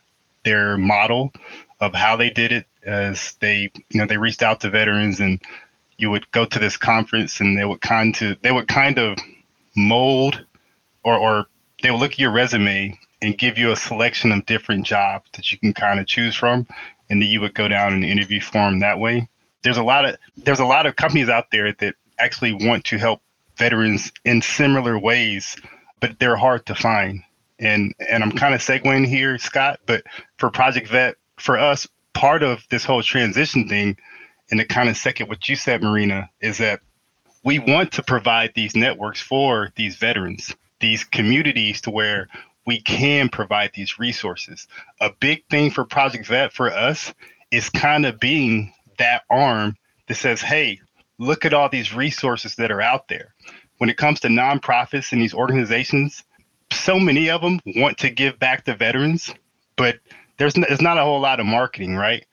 [0.44, 1.32] their model
[1.80, 5.40] of how they did it as they you know they reached out to veterans and
[5.98, 9.18] you would go to this conference and they would kind of they would kind of
[9.76, 10.44] mold
[11.04, 11.46] or or
[11.82, 15.50] they would look at your resume and give you a selection of different jobs that
[15.52, 16.66] you can kind of choose from
[17.08, 19.28] and then you would go down and interview for them that way.
[19.62, 22.98] There's a lot of there's a lot of companies out there that actually want to
[22.98, 23.20] help
[23.56, 25.56] veterans in similar ways
[26.00, 27.22] but they're hard to find.
[27.58, 30.04] And and i'm kind of segueing here scott but
[30.38, 33.96] for project vet for us, part of this whole transition thing,
[34.50, 36.80] and to kind of second what you said, Marina, is that
[37.44, 42.28] we want to provide these networks for these veterans, these communities to where
[42.66, 44.66] we can provide these resources.
[45.00, 47.12] A big thing for Project Vet for us
[47.50, 49.76] is kind of being that arm
[50.08, 50.80] that says, hey,
[51.18, 53.34] look at all these resources that are out there.
[53.78, 56.22] When it comes to nonprofits and these organizations,
[56.72, 59.32] so many of them want to give back to veterans,
[59.76, 59.96] but
[60.38, 62.24] there's it's not a whole lot of marketing, right?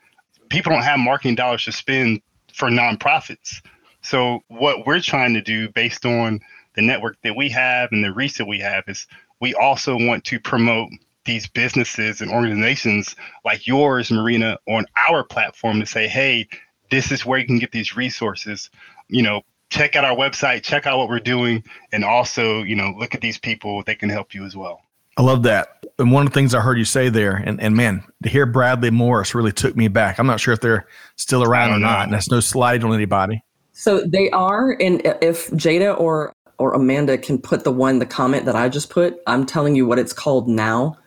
[0.50, 2.22] People don't have marketing dollars to spend
[2.54, 3.62] for nonprofits.
[4.02, 6.40] So what we're trying to do based on
[6.76, 9.08] the network that we have and the reach that we have is
[9.40, 10.90] we also want to promote
[11.26, 16.48] these businesses and organizations like yours, Marina, on our platform to say, hey,
[16.90, 18.70] this is where you can get these resources.
[19.10, 22.94] You know, check out our website, check out what we're doing, and also, you know,
[22.98, 23.84] look at these people.
[23.84, 24.82] They can help you as well.
[25.18, 25.84] I love that.
[26.00, 28.46] And one of the things I heard you say there, and, and man, to hear
[28.46, 30.20] Bradley Morris really took me back.
[30.20, 32.04] I'm not sure if they're still around or not.
[32.04, 33.44] And that's no slide on anybody.
[33.74, 34.78] So they are.
[34.80, 38.90] And if Jada or or Amanda can put the one, the comment that I just
[38.90, 40.98] put, I'm telling you what it's called now.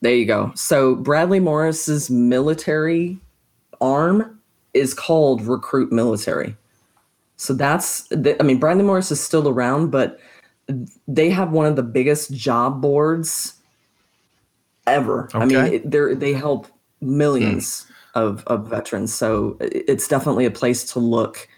[0.00, 0.52] There you go.
[0.54, 3.18] So Bradley Morris's military
[3.80, 4.38] arm
[4.74, 6.56] is called Recruit Military.
[7.36, 10.20] So that's, the, I mean, Bradley Morris is still around, but
[11.06, 13.54] they have one of the biggest job boards
[14.86, 15.24] ever.
[15.34, 15.38] Okay.
[15.38, 16.66] I mean, they they help
[17.00, 18.20] millions mm.
[18.20, 21.48] of of veterans, so it's definitely a place to look.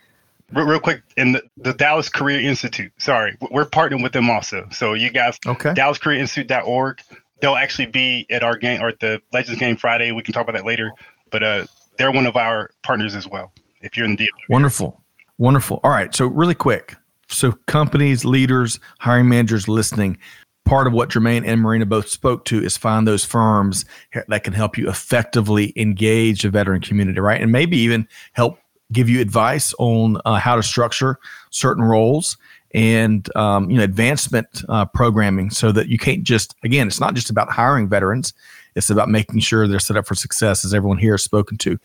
[0.52, 2.92] Real, quick, in the, the, Dallas Career Institute.
[2.98, 4.66] Sorry, we're partnering with them also.
[4.72, 7.00] So you guys, okay, DallasCareerInstitute.org.
[7.40, 10.12] They'll actually be at our game or at the Legends game Friday.
[10.12, 10.92] We can talk about that later.
[11.30, 13.52] But uh, they're one of our partners as well.
[13.80, 15.02] If you're in the wonderful,
[15.38, 15.80] wonderful.
[15.84, 16.96] All right, so really quick.
[17.28, 20.18] So companies, leaders, hiring managers listening,
[20.64, 23.84] part of what Jermaine and Marina both spoke to is find those firms
[24.28, 27.40] that can help you effectively engage the veteran community, right?
[27.40, 28.58] And maybe even help
[28.92, 31.18] give you advice on uh, how to structure
[31.50, 32.36] certain roles
[32.72, 37.14] and um, you know advancement uh, programming so that you can't just again it's not
[37.14, 38.32] just about hiring veterans
[38.76, 41.78] it's about making sure they're set up for success as everyone here has spoken to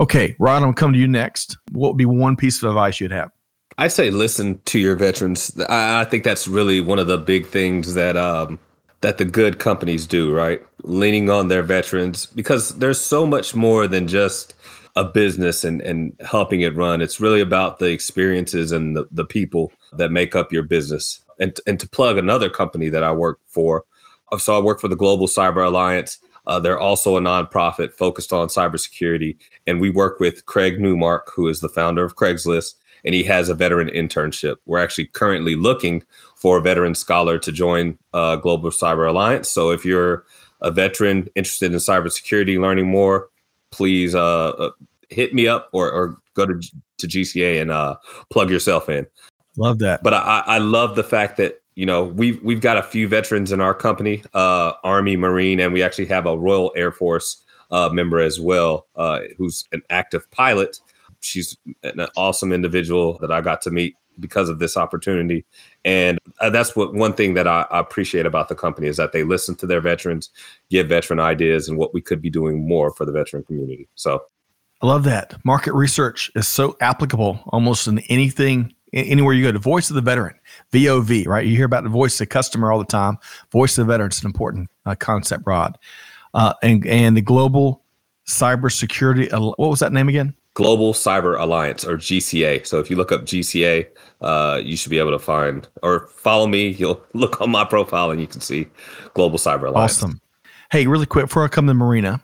[0.00, 3.12] okay rod i'm come to you next what would be one piece of advice you'd
[3.12, 3.30] have
[3.78, 5.54] I say listen to your veterans.
[5.68, 8.58] I, I think that's really one of the big things that um,
[9.02, 10.62] that the good companies do, right?
[10.82, 14.54] Leaning on their veterans because there's so much more than just
[14.96, 17.00] a business and, and helping it run.
[17.00, 21.20] It's really about the experiences and the, the people that make up your business.
[21.38, 23.84] And, and to plug another company that I work for,
[24.38, 26.18] so I work for the Global Cyber Alliance.
[26.46, 29.36] Uh, they're also a nonprofit focused on cybersecurity.
[29.66, 32.74] And we work with Craig Newmark, who is the founder of Craigslist
[33.06, 34.56] and he has a veteran internship.
[34.66, 36.02] We're actually currently looking
[36.34, 39.48] for a veteran scholar to join uh, Global Cyber Alliance.
[39.48, 40.24] So if you're
[40.60, 43.28] a veteran interested in cybersecurity, learning more,
[43.70, 44.70] please uh, uh
[45.10, 46.60] hit me up or, or go to
[46.98, 47.96] to GCA and uh,
[48.30, 49.06] plug yourself in.
[49.56, 50.02] Love that.
[50.02, 53.52] But I, I love the fact that you know we've we've got a few veterans
[53.52, 57.88] in our company, uh, Army, Marine, and we actually have a Royal Air Force uh,
[57.90, 60.78] member as well, uh, who's an active pilot
[61.26, 65.44] she's an awesome individual that I got to meet because of this opportunity.
[65.84, 69.12] And uh, that's what one thing that I, I, appreciate about the company is that
[69.12, 70.30] they listen to their veterans,
[70.70, 73.88] give veteran ideas, and what we could be doing more for the veteran community.
[73.94, 74.22] So,
[74.82, 75.34] I love that.
[75.44, 79.52] Market research is so applicable almost in anything, anywhere you go.
[79.52, 80.34] The voice of the veteran,
[80.72, 81.46] VOV, right?
[81.46, 83.16] You hear about the voice of the customer all the time.
[83.52, 85.78] Voice of the veteran is an important uh, concept, Rod.
[86.34, 87.82] Uh, and and the global
[88.26, 89.32] cybersecurity.
[89.32, 90.34] What was that name again?
[90.56, 92.66] Global Cyber Alliance or GCA.
[92.66, 93.86] So if you look up GCA,
[94.22, 96.68] uh, you should be able to find or follow me.
[96.78, 98.66] You'll look on my profile and you can see
[99.12, 99.98] Global Cyber Alliance.
[99.98, 100.20] Awesome.
[100.72, 102.22] Hey, really quick before I come to Marina,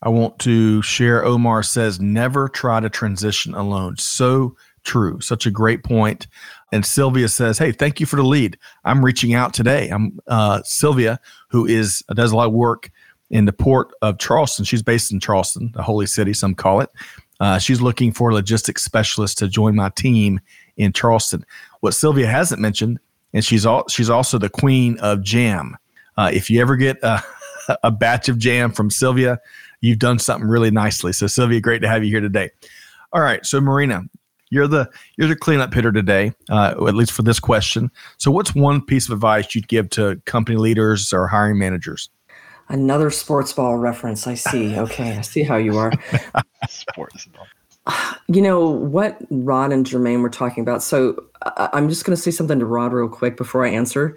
[0.00, 3.96] I want to share Omar says never try to transition alone.
[3.96, 5.20] So true.
[5.20, 6.28] Such a great point.
[6.70, 8.56] And Sylvia says, "Hey, thank you for the lead.
[8.84, 9.88] I'm reaching out today.
[9.88, 11.18] I'm uh, Sylvia,
[11.48, 12.90] who is does a lot of work
[13.28, 14.64] in the port of Charleston.
[14.64, 16.90] She's based in Charleston, the holy city, some call it.
[17.42, 20.40] Uh, she's looking for a logistics specialist to join my team
[20.76, 21.44] in Charleston.
[21.80, 23.00] What Sylvia hasn't mentioned,
[23.34, 25.76] and she's all, she's also the queen of jam.
[26.16, 27.20] Uh, if you ever get a,
[27.82, 29.40] a batch of jam from Sylvia,
[29.80, 31.12] you've done something really nicely.
[31.12, 32.50] So Sylvia, great to have you here today.
[33.12, 34.02] All right, so Marina,
[34.50, 37.90] you're the you're the cleanup hitter today, uh, at least for this question.
[38.18, 42.08] So, what's one piece of advice you'd give to company leaders or hiring managers?
[42.72, 44.26] Another sports ball reference.
[44.26, 44.74] I see.
[44.82, 45.92] Okay, I see how you are.
[46.68, 47.46] sports ball.
[48.28, 50.82] You know what Rod and Jermaine were talking about.
[50.82, 51.24] So
[51.56, 54.16] I'm just going to say something to Rod real quick before I answer.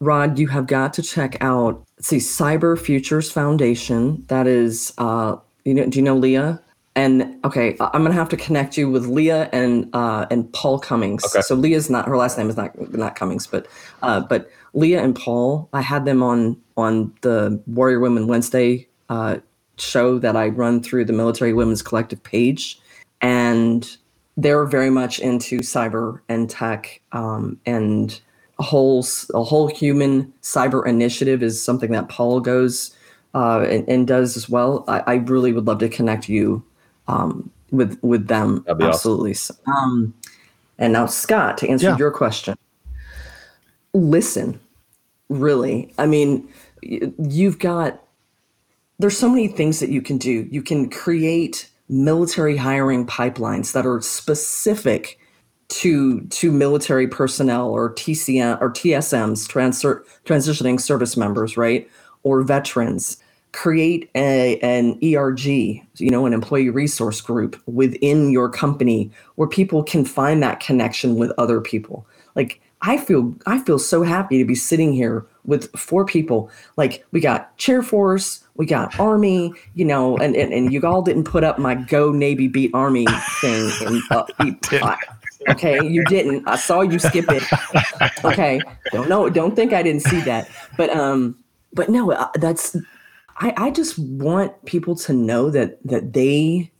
[0.00, 1.84] Rod, you have got to check out.
[2.00, 4.24] see, Cyber Futures Foundation.
[4.26, 6.60] That is, uh, you know, do you know Leah?
[6.96, 11.24] And okay, I'm gonna have to connect you with Leah and uh, and Paul Cummings.
[11.24, 11.40] Okay.
[11.40, 13.66] So Leah's not her last name is not not Cummings, but
[14.02, 19.38] uh, but Leah and Paul, I had them on on the Warrior Women Wednesday uh,
[19.76, 22.80] show that I run through the Military Women's Collective page,
[23.20, 23.96] and
[24.36, 28.20] they're very much into cyber and tech, um, and
[28.58, 29.04] a whole
[29.34, 32.96] a whole human cyber initiative is something that Paul goes
[33.34, 34.84] uh, and, and, does as well.
[34.88, 36.62] I, I, really would love to connect you
[37.08, 38.64] um, with with them.
[38.68, 39.32] Absolutely.
[39.32, 39.56] Awesome.
[39.66, 40.14] Um,
[40.78, 41.96] and now, Scott, to answer yeah.
[41.98, 42.56] your question,
[43.94, 44.60] listen.
[45.32, 46.46] Really, I mean,
[46.82, 48.02] you've got
[48.98, 50.46] there's so many things that you can do.
[50.50, 55.18] You can create military hiring pipelines that are specific
[55.68, 61.88] to to military personnel or TCM or TSMs, transfer, transitioning service members, right,
[62.22, 63.16] or veterans.
[63.52, 69.82] Create a, an ERG, you know, an employee resource group within your company where people
[69.82, 72.06] can find that connection with other people.
[72.34, 76.50] Like I feel I feel so happy to be sitting here with four people.
[76.76, 81.00] Like we got Chair Force, we got Army, you know, and, and, and you all
[81.00, 83.06] didn't put up my Go Navy Beat Army
[83.40, 83.70] thing.
[83.86, 84.24] And, uh,
[84.82, 84.96] uh,
[85.50, 86.46] okay, you didn't.
[86.48, 87.44] I saw you skip it.
[88.24, 89.28] Okay, don't know.
[89.30, 90.48] Don't think I didn't see that.
[90.76, 91.38] But um,
[91.72, 92.76] but no, uh, that's.
[93.36, 96.70] I I just want people to know that that they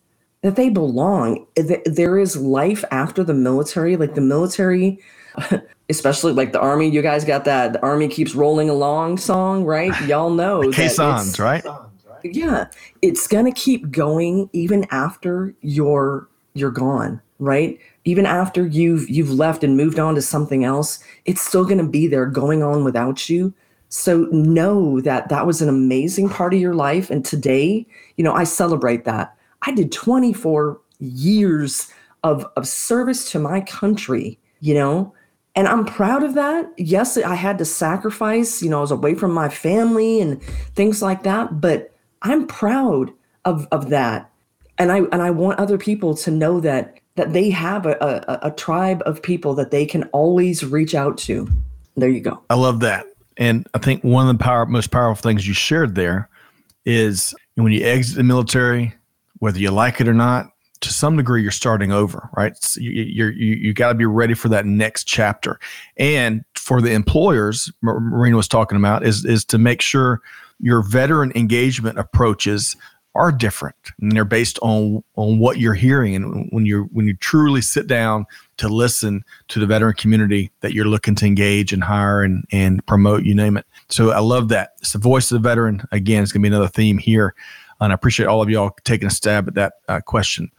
[0.43, 1.47] that they belong.
[1.57, 3.97] There is life after the military.
[3.97, 4.99] Like the military
[5.93, 6.89] especially like the army.
[6.89, 9.93] You guys got that the army keeps rolling along song, right?
[10.07, 11.65] Y'all know caissons, right?
[12.25, 12.67] Yeah,
[13.01, 17.79] it's gonna keep going even after you're you're gone, right?
[18.05, 22.07] Even after you've you've left and moved on to something else, it's still gonna be
[22.07, 23.53] there, going on without you.
[23.89, 28.33] So know that that was an amazing part of your life, and today, you know,
[28.33, 29.37] I celebrate that.
[29.63, 31.89] I did 24 years
[32.23, 35.13] of of service to my country, you know,
[35.55, 36.73] and I'm proud of that.
[36.79, 40.43] Yes, I had to sacrifice, you know, I was away from my family and
[40.75, 43.13] things like that, but I'm proud
[43.45, 44.31] of, of that.
[44.79, 48.49] And I and I want other people to know that that they have a, a,
[48.49, 51.47] a tribe of people that they can always reach out to.
[51.97, 52.43] There you go.
[52.49, 53.05] I love that.
[53.37, 56.29] And I think one of the power, most powerful things you shared there
[56.87, 58.95] is when you exit the military,
[59.39, 60.52] whether you like it or not,
[60.83, 62.57] to some degree you're starting over right?
[62.63, 65.59] So you, you you got to be ready for that next chapter.
[65.97, 70.21] And for the employers marina was talking about is is to make sure
[70.61, 72.77] your veteran engagement approaches
[73.15, 77.15] are different and they're based on on what you're hearing and when you when you
[77.15, 78.25] truly sit down
[78.57, 82.85] to listen to the veteran community that you're looking to engage and hire and and
[82.87, 83.67] promote you name it.
[83.89, 84.73] So i love that.
[84.81, 85.83] It's the voice of the veteran.
[85.93, 87.35] Again it's going to be another theme here.
[87.81, 90.51] And i appreciate all of y'all taking a stab at that uh, question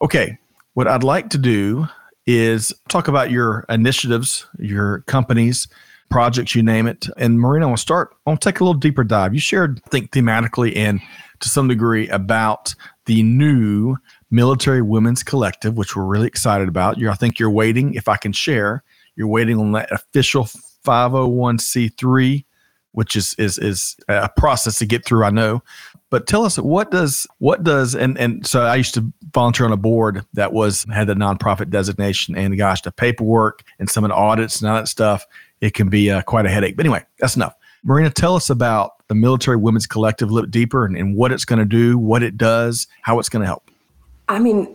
[0.00, 0.38] Okay,
[0.74, 1.86] what I'd like to do
[2.26, 5.66] is talk about your initiatives, your companies,
[6.08, 7.06] projects, you name it.
[7.16, 9.34] And Marina, I to start, I to take a little deeper dive.
[9.34, 11.00] You shared, I think, thematically and
[11.40, 12.74] to some degree about
[13.06, 13.96] the new
[14.30, 16.98] Military Women's Collective, which we're really excited about.
[16.98, 18.84] You're, I think you're waiting, if I can share,
[19.16, 20.44] you're waiting on that official
[20.84, 22.44] 501c3
[22.92, 25.62] which is is is a process to get through i know
[26.10, 29.72] but tell us what does what does and and so i used to volunteer on
[29.72, 34.08] a board that was had the nonprofit designation and gosh the paperwork and some of
[34.08, 35.26] the audits and all that stuff
[35.60, 36.76] it can be uh, quite a headache.
[36.76, 37.54] But anyway that's enough.
[37.84, 41.44] Marina tell us about the military women's collective a little deeper and, and what it's
[41.44, 43.70] going to do what it does how it's going to help.
[44.28, 44.74] I mean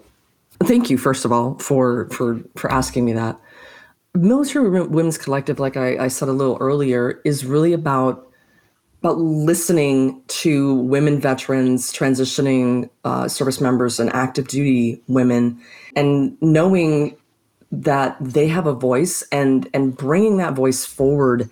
[0.63, 3.39] thank you first of all for for for asking me that.
[4.15, 8.27] Military women's collective like I, I said a little earlier is really about
[9.03, 15.59] about listening to women veterans, transitioning uh, service members, and active duty women,
[15.93, 17.13] and knowing
[17.69, 21.49] that they have a voice and and bringing that voice forward,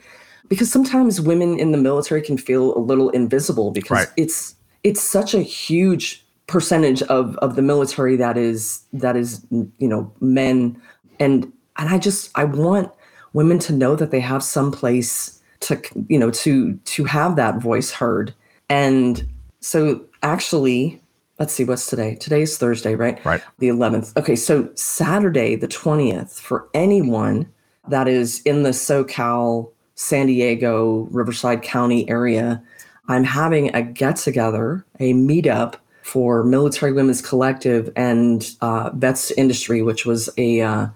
[0.48, 4.08] because sometimes women in the military can feel a little invisible because right.
[4.16, 9.88] it's it's such a huge percentage of of the military that is that is you
[9.90, 10.82] know men
[11.20, 12.94] and and I just I want
[13.34, 17.62] women to know that they have some place to you know to to have that
[17.62, 18.34] voice heard.
[18.70, 19.28] And
[19.60, 21.02] so actually
[21.40, 22.16] let's see what's today?
[22.16, 23.24] Today's thursday right?
[23.26, 23.42] Right.
[23.60, 27.50] The 11th okay so saturday the 20th for anyone
[27.88, 32.62] that is in the socal san diego riverside county area
[33.08, 39.82] i'm having a get together a meetup for military women's collective and uh, vets industry
[39.82, 40.88] which was a uh,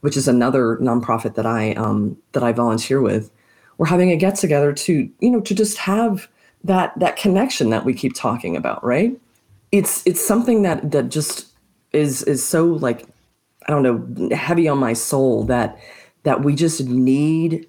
[0.00, 3.30] which is another nonprofit that i um, that i volunteer with
[3.82, 6.28] we're having a get together to you know to just have
[6.62, 9.20] that that connection that we keep talking about right?
[9.72, 11.48] It's it's something that that just
[11.92, 13.04] is is so like
[13.66, 15.80] i don't know heavy on my soul that
[16.22, 17.68] that we just need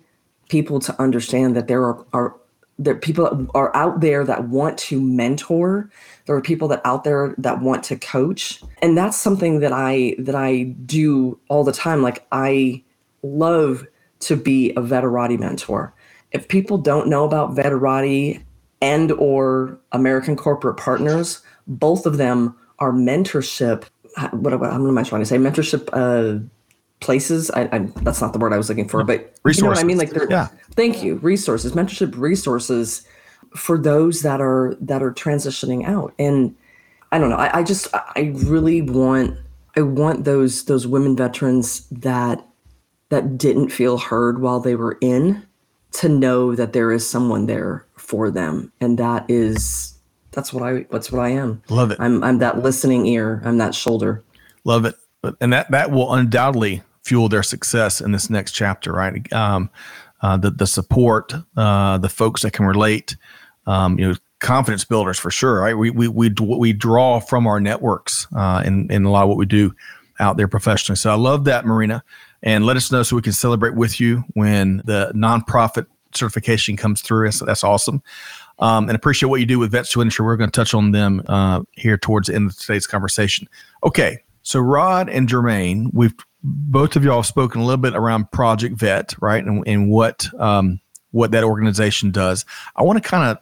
[0.49, 2.36] people to understand that there are are
[2.78, 5.89] there people are out there that want to mentor.
[6.28, 8.61] There are people that out there that want to coach.
[8.84, 12.03] And that's something that i that i do all the time.
[12.03, 12.84] Like i
[13.24, 13.88] love
[14.20, 15.93] to be a veterati mentor
[16.34, 18.44] if people don't know about Veterati
[18.82, 23.86] and or American Corporate Partners, both of them are mentorship.
[24.32, 25.38] What, what, am I trying to say?
[25.38, 26.44] Mentorship uh,
[27.00, 27.50] places.
[27.52, 29.58] I, I, that's not the word I was looking for, but resources.
[29.58, 29.98] you know what I mean.
[29.98, 30.50] Like, yeah.
[30.72, 31.16] Thank you.
[31.16, 33.08] Resources, mentorship resources
[33.56, 36.14] for those that are that are transitioning out.
[36.18, 36.56] And
[37.12, 37.36] I don't know.
[37.36, 39.38] I, I just I really want
[39.78, 42.46] I want those those women veterans that
[43.10, 45.46] that didn't feel heard while they were in
[45.94, 48.72] to know that there is someone there for them.
[48.82, 49.98] And that is
[50.32, 51.62] that's what i that's what i am.
[51.70, 51.98] Love it.
[52.00, 53.41] I'm i'm that listening ear.
[53.46, 54.24] I'm that shoulder.
[54.64, 54.96] Love it.
[55.39, 59.32] And that that will undoubtedly fuel their success in this next chapter right?
[59.32, 59.70] Um
[60.22, 63.16] uh, the the support uh the folks that can relate
[63.68, 65.76] um you know confidence builders for sure right?
[65.76, 69.38] We we we, we draw from our networks uh in in a lot of what
[69.38, 69.76] we do
[70.20, 70.96] out there professionally.
[70.98, 72.04] So i love that marina
[72.44, 77.02] and let us know so we can celebrate with you when the nonprofit certification comes
[77.02, 77.32] through.
[77.32, 78.04] So that's awesome.
[78.60, 80.26] Um, and appreciate what you do with Vets to Industry.
[80.26, 83.48] We're going to touch on them uh, here towards the end of today's conversation.
[83.84, 86.14] Okay, so Rod and Jermaine, we've
[86.44, 90.28] both of y'all have spoken a little bit around Project Vet, right, and, and what
[90.39, 90.82] um,
[91.12, 92.46] what that organization does.
[92.76, 93.38] I want to kind of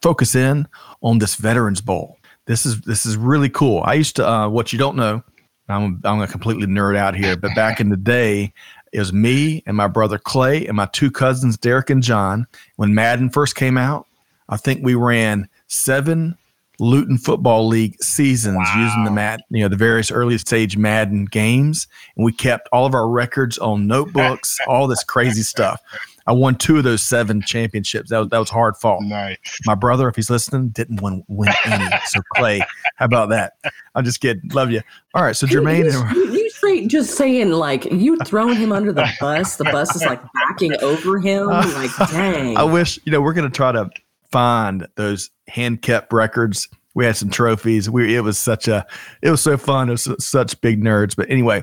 [0.00, 0.66] focus in
[1.02, 2.16] on this Veterans Bowl.
[2.46, 3.82] This is this is really cool.
[3.84, 5.22] I used to uh, what you don't know
[5.68, 8.52] I'm I'm gonna completely nerd out here, but back in the day,
[8.92, 12.46] it was me and my brother Clay and my two cousins Derek and John.
[12.76, 14.06] When Madden first came out,
[14.48, 16.36] I think we ran seven
[16.80, 18.84] Luton Football League seasons wow.
[18.84, 22.86] using the mat, you know, the various early stage Madden games, and we kept all
[22.86, 25.80] of our records on notebooks, all this crazy stuff.
[26.28, 28.10] I won two of those seven championships.
[28.10, 29.02] That was, that was hard fought.
[29.02, 29.38] Nice.
[29.64, 31.88] My brother, if he's listening, didn't win, win any.
[32.04, 32.60] so Clay,
[32.96, 33.54] how about that?
[33.94, 34.50] I'm just kidding.
[34.50, 34.82] Love you.
[35.14, 35.34] All right.
[35.34, 39.56] So Jermaine, you, you straight just saying like you throwing him under the bus.
[39.56, 41.48] The bus is like backing over him.
[41.78, 42.56] Like dang.
[42.56, 43.88] I wish you know we're gonna try to
[44.30, 46.68] find those hand kept records.
[46.94, 47.88] We had some trophies.
[47.88, 48.84] We it was such a
[49.22, 49.88] it was so fun.
[49.88, 51.14] It was such big nerds.
[51.14, 51.62] But anyway,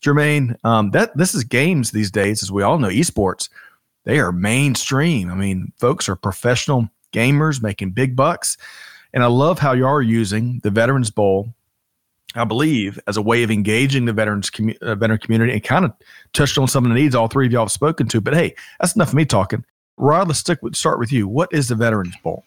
[0.00, 3.48] Jermaine, um, that this is games these days, as we all know, esports
[4.06, 5.30] they are mainstream.
[5.30, 8.56] I mean, folks are professional gamers making big bucks.
[9.12, 11.52] And I love how you are using the Veterans Bowl,
[12.34, 15.84] I believe, as a way of engaging the veterans commu- uh, veteran community and kind
[15.84, 15.92] of
[16.32, 18.20] touched on some of the needs all three of y'all have spoken to.
[18.20, 19.64] But hey, that's enough of me talking.
[19.96, 21.26] Rod, let's stick with, start with you.
[21.26, 22.44] What is the Veterans Bowl?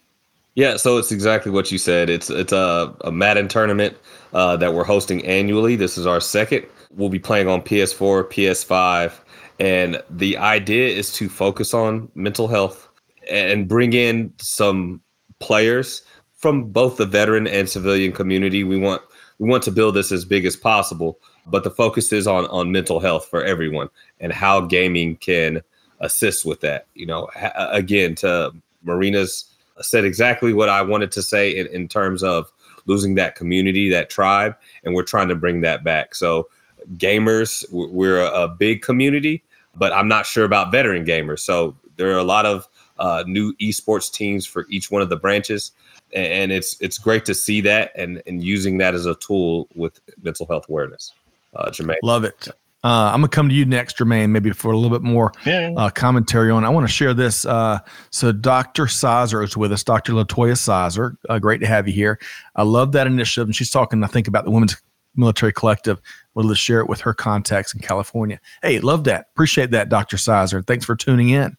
[0.56, 2.10] Yeah, so it's exactly what you said.
[2.10, 3.98] It's it's a, a Madden tournament
[4.34, 5.76] uh, that we're hosting annually.
[5.76, 6.66] This is our second.
[6.92, 9.14] We'll be playing on PS4, PS5,
[9.60, 12.88] And the idea is to focus on mental health
[13.30, 15.02] and bring in some
[15.40, 16.02] players
[16.34, 18.64] from both the veteran and civilian community.
[18.64, 19.02] We want
[19.40, 22.72] we want to build this as big as possible, but the focus is on on
[22.72, 23.90] mental health for everyone
[24.20, 25.62] and how gaming can
[26.00, 26.88] assist with that.
[26.96, 28.54] You know, again, to
[28.84, 29.46] Marina's
[29.82, 32.52] said exactly what I wanted to say in, in terms of
[32.86, 36.16] losing that community, that tribe, and we're trying to bring that back.
[36.16, 36.50] So,
[36.96, 39.44] gamers, we're a, big community,
[39.76, 41.40] but I'm not sure about veteran gamers.
[41.40, 42.68] So, there are a lot of
[42.98, 45.72] uh, new esports teams for each one of the branches,
[46.14, 50.00] and it's it's great to see that and and using that as a tool with
[50.22, 51.14] mental health awareness.
[51.56, 52.48] Uh, Jermaine, love it.
[52.82, 55.74] Uh, I'm gonna come to you next, Jermaine, maybe for a little bit more yeah.
[55.76, 56.64] uh, commentary on.
[56.64, 57.46] I want to share this.
[57.46, 58.88] Uh, so, Dr.
[58.88, 60.14] Sizer is with us, Dr.
[60.14, 61.18] Latoya Sizer.
[61.28, 62.20] Uh, great to have you here.
[62.56, 64.82] I love that initiative, and she's talking, I think, about the Women's
[65.16, 66.00] Military Collective.
[66.48, 68.40] To share it with her contacts in California.
[68.62, 69.28] Hey, love that.
[69.34, 70.18] Appreciate that, Dr.
[70.18, 70.62] Sizer.
[70.62, 71.58] Thanks for tuning in.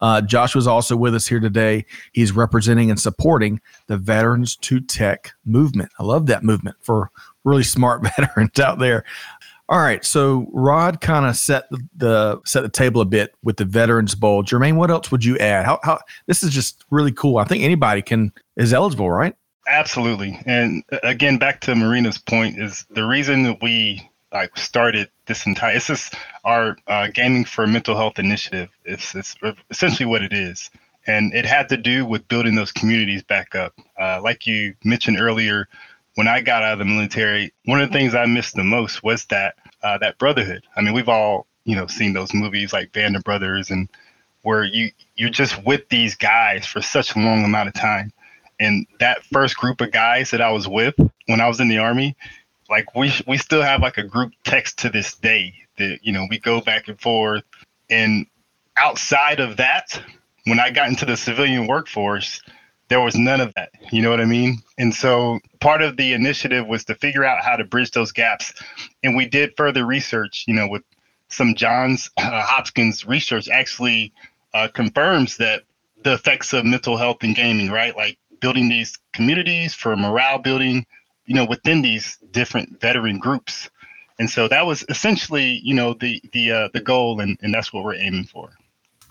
[0.00, 1.84] Uh, Josh was also with us here today.
[2.12, 5.90] He's representing and supporting the Veterans to Tech movement.
[5.98, 7.10] I love that movement for
[7.44, 9.04] really smart veterans out there.
[9.68, 13.56] All right, so Rod kind of set the, the, set the table a bit with
[13.56, 14.42] the Veterans Bowl.
[14.42, 15.64] Jermaine, what else would you add?
[15.64, 17.38] How, how this is just really cool.
[17.38, 19.36] I think anybody can is eligible, right?
[19.68, 20.40] Absolutely.
[20.44, 25.46] And uh, again, back to Marina's point is the reason that we like started this
[25.46, 25.74] entire.
[25.74, 26.10] This is
[26.44, 28.70] our uh, gaming for mental health initiative.
[28.84, 29.34] It's it's
[29.70, 30.70] essentially what it is,
[31.06, 33.74] and it had to do with building those communities back up.
[33.98, 35.68] Uh, like you mentioned earlier,
[36.14, 39.02] when I got out of the military, one of the things I missed the most
[39.02, 40.62] was that uh, that brotherhood.
[40.76, 43.88] I mean, we've all you know seen those movies like Band of Brothers, and
[44.42, 48.12] where you you're just with these guys for such a long amount of time.
[48.58, 50.94] And that first group of guys that I was with
[51.26, 52.14] when I was in the army,
[52.70, 56.26] like we we still have like a group text to this day that you know
[56.30, 57.42] we go back and forth.
[57.90, 58.26] And
[58.76, 60.00] outside of that,
[60.44, 62.40] when I got into the civilian workforce,
[62.88, 63.70] there was none of that.
[63.90, 64.62] You know what I mean?
[64.78, 68.52] And so part of the initiative was to figure out how to bridge those gaps.
[69.02, 70.82] And we did further research, you know, with
[71.28, 74.12] some Johns uh, Hopkins research actually
[74.54, 75.62] uh, confirms that
[76.02, 77.96] the effects of mental health and gaming, right?
[77.96, 80.86] Like building these communities for morale building,
[81.26, 83.70] you know, within these different veteran groups.
[84.18, 87.72] And so that was essentially, you know, the the uh, the goal, and, and that's
[87.72, 88.50] what we're aiming for.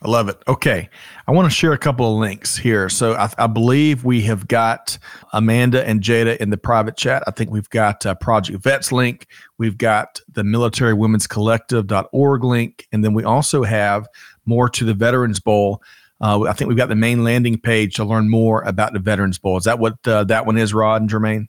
[0.01, 0.41] I love it.
[0.47, 0.89] Okay.
[1.27, 2.87] I want to share a couple of links here.
[2.87, 4.97] So I, I, believe we have got
[5.33, 7.21] Amanda and Jada in the private chat.
[7.27, 9.27] I think we've got uh, Project Vets link.
[9.57, 12.87] We've got the Military Women's Collective.org link.
[12.93, 14.07] And then we also have
[14.45, 15.81] more to the Veterans Bowl.
[16.21, 19.37] Uh, I think we've got the main landing page to learn more about the Veterans
[19.37, 19.57] Bowl.
[19.57, 21.47] Is that what uh, that one is, Rod and Jermaine?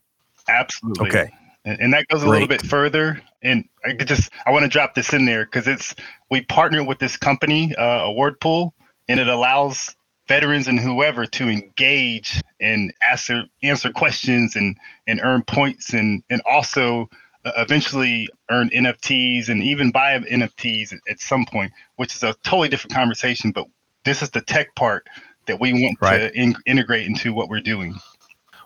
[0.49, 1.09] Absolutely.
[1.09, 1.31] Okay.
[1.65, 3.21] And, that goes a little bit further.
[3.43, 5.95] And I just I want to drop this in there because it's
[6.31, 8.75] we partnered with this company, uh, Award Pool,
[9.09, 9.95] and it allows
[10.29, 16.41] veterans and whoever to engage and answer answer questions and and earn points and and
[16.51, 17.09] also
[17.45, 22.35] uh, eventually earn NFTs and even buy NFTs at, at, some point, which is a
[22.45, 23.51] totally different conversation.
[23.51, 23.67] But
[24.05, 25.07] this is the tech part
[25.47, 26.19] that we want right.
[26.19, 27.95] to in, integrate into what we're doing.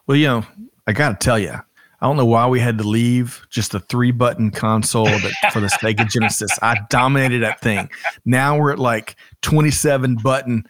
[0.06, 0.46] Well, you know,
[0.88, 1.54] I got to tell you,
[2.04, 5.60] I don't know why we had to leave just a three button console that, for
[5.60, 6.50] the Sega Genesis.
[6.60, 7.88] I dominated that thing.
[8.26, 10.64] Now we're at like 27 button.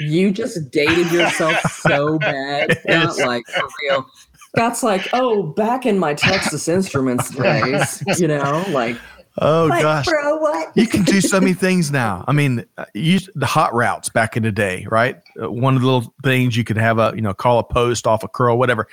[0.00, 2.78] You just dated yourself so bad.
[2.86, 4.04] Not like for real.
[4.52, 8.98] That's like, oh, back in my Texas Instruments days, you know, like.
[9.38, 10.76] Oh like, gosh, bro, what?
[10.76, 12.22] you can do so many things now.
[12.28, 15.16] I mean, uh, you, the hot routes back in the day, right?
[15.42, 18.06] Uh, one of the little things you could have a, you know, call a post
[18.06, 18.88] off a curl, whatever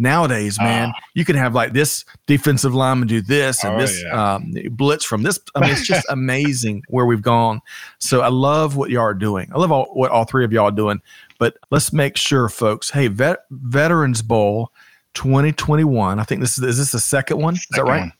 [0.00, 4.00] Nowadays, man, uh, you can have like this defensive lineman do this and oh, this
[4.02, 4.34] yeah.
[4.34, 5.40] um, blitz from this.
[5.56, 7.60] I mean, it's just amazing where we've gone.
[7.98, 9.50] So I love what y'all are doing.
[9.52, 11.02] I love all, what all three of y'all are doing.
[11.38, 12.90] But let's make sure, folks.
[12.90, 14.72] Hey, Vet- Veterans Bowl
[15.14, 16.20] 2021.
[16.20, 17.54] I think this is is this the second one?
[17.54, 18.00] Is second that right?
[18.00, 18.12] One.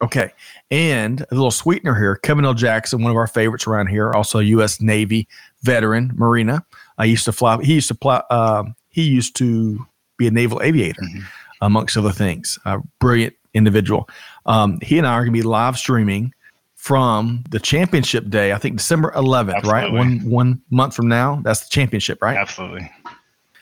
[0.00, 0.32] Okay.
[0.70, 2.16] And a little sweetener here.
[2.16, 2.54] Kevin L.
[2.54, 4.80] Jackson, one of our favorites around here, also U.S.
[4.80, 5.28] Navy
[5.62, 6.64] veteran, Marina.
[6.96, 7.62] I used to fly.
[7.62, 8.22] He used to fly.
[8.30, 9.86] Uh, he used to
[10.18, 11.20] be a naval aviator, mm-hmm.
[11.62, 12.58] amongst other things.
[12.66, 14.08] A brilliant individual.
[14.46, 16.34] Um, he and I are going to be live streaming
[16.74, 18.52] from the championship day.
[18.52, 19.70] I think December 11th, Absolutely.
[19.70, 19.92] right?
[19.92, 21.40] One one month from now.
[21.42, 22.36] That's the championship, right?
[22.36, 22.90] Absolutely.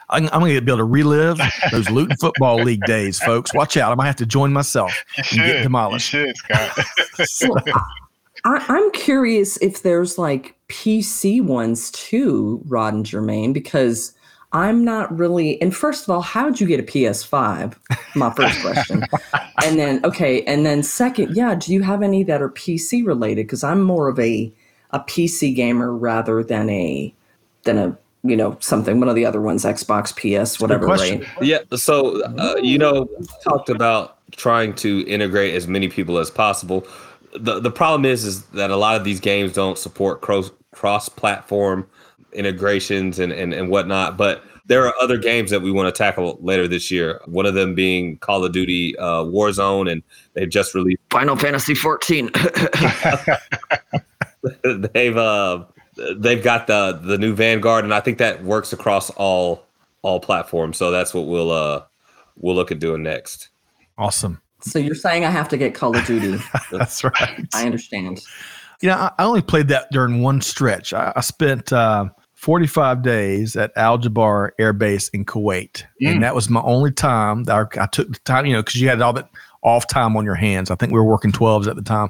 [0.09, 1.41] I'm, I'm going to be able to relive
[1.73, 3.53] those Luton Football League days, folks.
[3.53, 3.91] Watch out.
[3.91, 5.37] I might have to join myself you and should.
[5.39, 6.13] get demolished.
[6.13, 6.87] You should, Scott.
[7.25, 7.55] so,
[8.45, 14.13] I, I'm curious if there's like PC ones too, Rod and Jermaine, because
[14.57, 15.61] I'm not really.
[15.61, 17.77] And first of all, how'd you get a PS5?
[18.15, 19.05] My first question.
[19.65, 20.43] and then, okay.
[20.45, 23.47] And then, second, yeah, do you have any that are PC related?
[23.47, 24.51] Because I'm more of a
[24.93, 27.15] a PC gamer rather than a
[27.65, 31.59] than a you know something one of the other ones xbox ps whatever right yeah
[31.75, 33.07] so uh, you know
[33.45, 36.85] talked about trying to integrate as many people as possible
[37.35, 41.09] the the problem is is that a lot of these games don't support cross cross
[41.09, 41.87] platform
[42.33, 46.39] integrations and, and and whatnot but there are other games that we want to tackle
[46.41, 50.03] later this year one of them being call of duty uh, warzone and
[50.35, 52.31] they've just released final fantasy 14
[54.93, 55.64] they've uh
[56.16, 59.64] they've got the the new Vanguard, and I think that works across all
[60.03, 60.77] all platforms.
[60.77, 61.83] So that's what we'll uh
[62.37, 63.49] we'll look at doing next.
[63.99, 64.41] Awesome.
[64.61, 66.43] So you're saying I have to get Call of Duty?
[66.72, 67.47] that's right.
[67.55, 68.22] I understand.
[68.81, 70.93] You know, I, I only played that during one stretch.
[70.93, 76.09] I, I spent uh, 45 days at Al Jaber Air Base in Kuwait, mm.
[76.09, 78.47] and that was my only time that I, I took the time.
[78.47, 79.31] You know, because you had all that
[79.62, 80.70] off time on your hands.
[80.70, 82.09] I think we were working 12s at the time,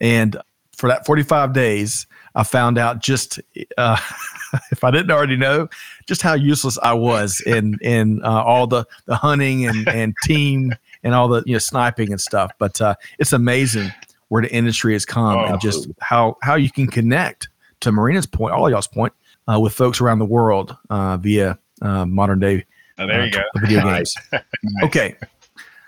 [0.00, 0.36] and
[0.76, 3.38] for that 45 days, I found out just
[3.78, 3.96] uh,
[4.72, 5.68] if I didn't already know
[6.06, 10.74] just how useless I was in in uh, all the the hunting and and team
[11.02, 12.50] and all the you know sniping and stuff.
[12.58, 13.92] But uh, it's amazing
[14.30, 17.48] where the industry has come oh, and just how how you can connect
[17.80, 19.12] to Marina's point, all y'all's point,
[19.52, 22.64] uh, with folks around the world uh, via uh, modern day.
[22.98, 23.42] Oh, there you go.
[23.56, 24.14] Video games.
[24.32, 24.42] nice.
[24.84, 25.16] Okay,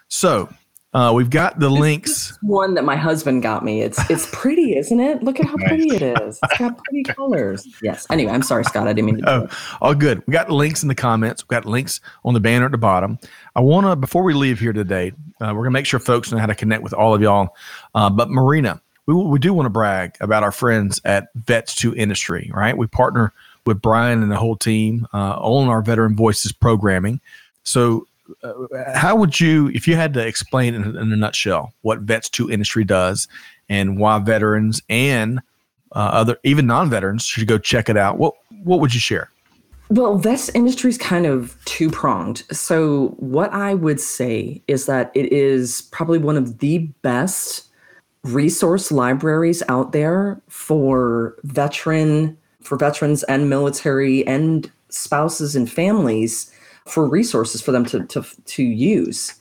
[0.08, 0.52] so
[0.94, 2.38] uh, we've got the links.
[2.42, 3.80] One that my husband got me.
[3.80, 5.22] It's it's pretty, isn't it?
[5.22, 6.38] Look at how pretty it is.
[6.42, 7.66] It's got pretty colors.
[7.82, 8.06] Yes.
[8.10, 8.86] Anyway, I'm sorry, Scott.
[8.86, 9.30] I didn't mean to.
[9.30, 9.48] Oh,
[9.80, 10.22] all good.
[10.26, 11.44] We got links in the comments.
[11.48, 13.18] We got links on the banner at the bottom.
[13.56, 16.38] I want to before we leave here today, uh, we're gonna make sure folks know
[16.38, 17.56] how to connect with all of y'all.
[17.94, 21.94] Uh, but Marina, we we do want to brag about our friends at Vets to
[21.94, 22.50] Industry.
[22.52, 23.32] Right, we partner
[23.64, 27.20] with Brian and the whole team uh, on our Veteran Voices programming.
[27.62, 28.08] So
[28.94, 32.50] how would you, if you had to explain in, in, a nutshell what Vets to
[32.50, 33.28] Industry does
[33.68, 35.40] and why veterans and
[35.92, 38.18] uh, other even non-veterans should go check it out?
[38.18, 39.30] What what would you share?
[39.90, 42.44] Well, Vets Industry is kind of two pronged.
[42.50, 47.68] So what I would say is that it is probably one of the best
[48.22, 56.51] resource libraries out there for veteran for veterans and military and spouses and families
[56.86, 59.34] for resources for them to to to use.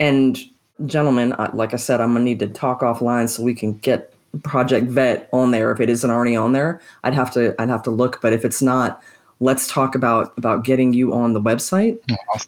[0.00, 0.38] And
[0.86, 4.86] gentlemen, like I said, I'm gonna need to talk offline so we can get Project
[4.86, 5.72] Vet on there.
[5.72, 8.20] If it isn't already on there, I'd have to I'd have to look.
[8.20, 9.02] But if it's not,
[9.40, 11.98] let's talk about about getting you on the website.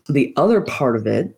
[0.09, 1.37] The other part of it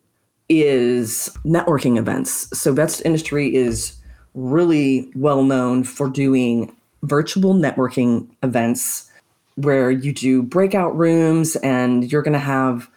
[0.48, 2.58] is networking events.
[2.58, 3.96] So Vets Industry is
[4.34, 9.10] really well known for doing virtual networking events
[9.56, 12.88] where you do breakout rooms and you're going to have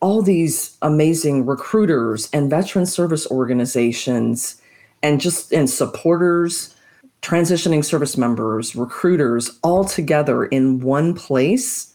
[0.00, 4.60] all these amazing recruiters and veteran service organizations
[5.02, 6.74] and just and supporters
[7.22, 11.94] transitioning service members recruiters all together in one place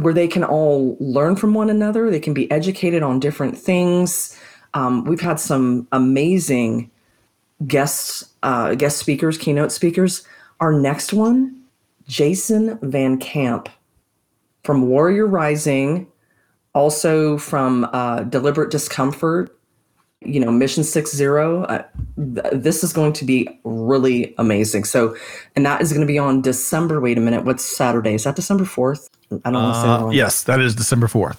[0.00, 2.10] where they can all learn from one another.
[2.10, 4.38] They can be educated on different things.
[4.72, 6.90] Um, we've had some amazing
[7.66, 10.26] guests uh, guest speakers keynote speakers.
[10.60, 11.58] Our next one
[12.08, 13.68] jason van camp
[14.64, 16.06] from warrior rising
[16.74, 19.58] also from uh, deliberate discomfort
[20.24, 21.82] you know mission six zero uh,
[22.16, 24.84] th- this is going to be really amazing.
[24.84, 25.16] So
[25.56, 28.14] and that is going to be on december wait a minute what's saturday?
[28.14, 29.08] Is that december 4th
[29.44, 31.38] i don't want to say uh, yes that is december 4th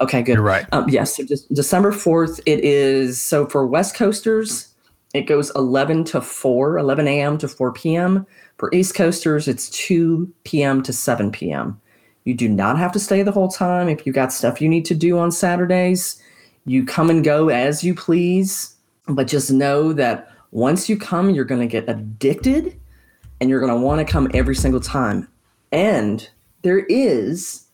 [0.00, 0.34] okay good.
[0.34, 0.66] You're right.
[0.72, 4.74] Um, yes so de- december 4th it is so for west coasters
[5.14, 8.26] it goes 11 to 4 11 a.m to 4 p.m
[8.58, 11.80] for east coasters it's 2 p.m to 7 p.m
[12.26, 13.88] you do not have to stay the whole time.
[13.88, 16.20] If you got stuff you need to do on Saturdays,
[16.66, 18.74] you come and go as you please.
[19.06, 22.78] But just know that once you come, you're going to get addicted
[23.40, 25.28] and you're going to want to come every single time.
[25.70, 26.28] And
[26.62, 27.66] there is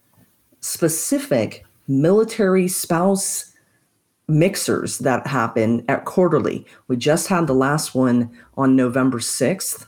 [0.60, 3.54] specific military spouse
[4.28, 6.66] mixers that happen at quarterly.
[6.88, 9.86] We just had the last one on November 6th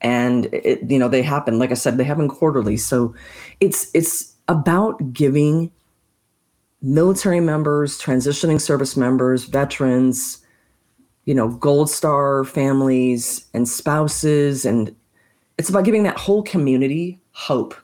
[0.00, 2.76] and it, you know they happen like i said they happen quarterly.
[2.76, 3.14] So
[3.60, 5.70] it's it's about giving
[6.82, 10.38] military members transitioning service members veterans
[11.24, 14.64] you know gold star families and spouses.
[14.64, 14.94] And
[15.58, 17.74] it's about giving that whole community hope.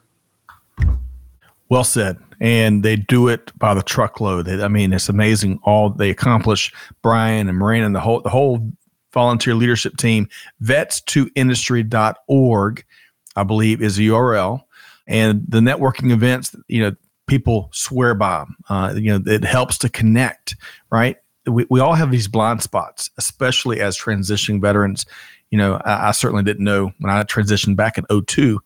[1.69, 2.17] Well said.
[2.39, 4.47] And they do it by the truckload.
[4.47, 6.73] I mean it's amazing all they accomplish.
[7.01, 8.71] Brian and marina and the whole the whole
[9.13, 10.29] volunteer leadership team.
[10.63, 12.85] Vets2industry.org,
[13.35, 14.61] I believe, is the URL.
[15.07, 16.95] And the networking events, you know,
[17.27, 18.45] people swear by.
[18.69, 20.55] Uh, you know, it helps to connect,
[20.89, 21.17] right?
[21.45, 25.05] We, we all have these blind spots, especially as transitioning veterans.
[25.49, 28.59] you know, I, I certainly didn't know when I transitioned back in 02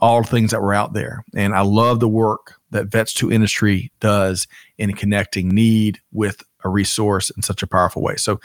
[0.00, 1.24] all things that were out there.
[1.34, 4.46] And I love the work that Vets to Industry does
[4.78, 8.16] in connecting need with a resource in such a powerful way.
[8.16, 8.40] So,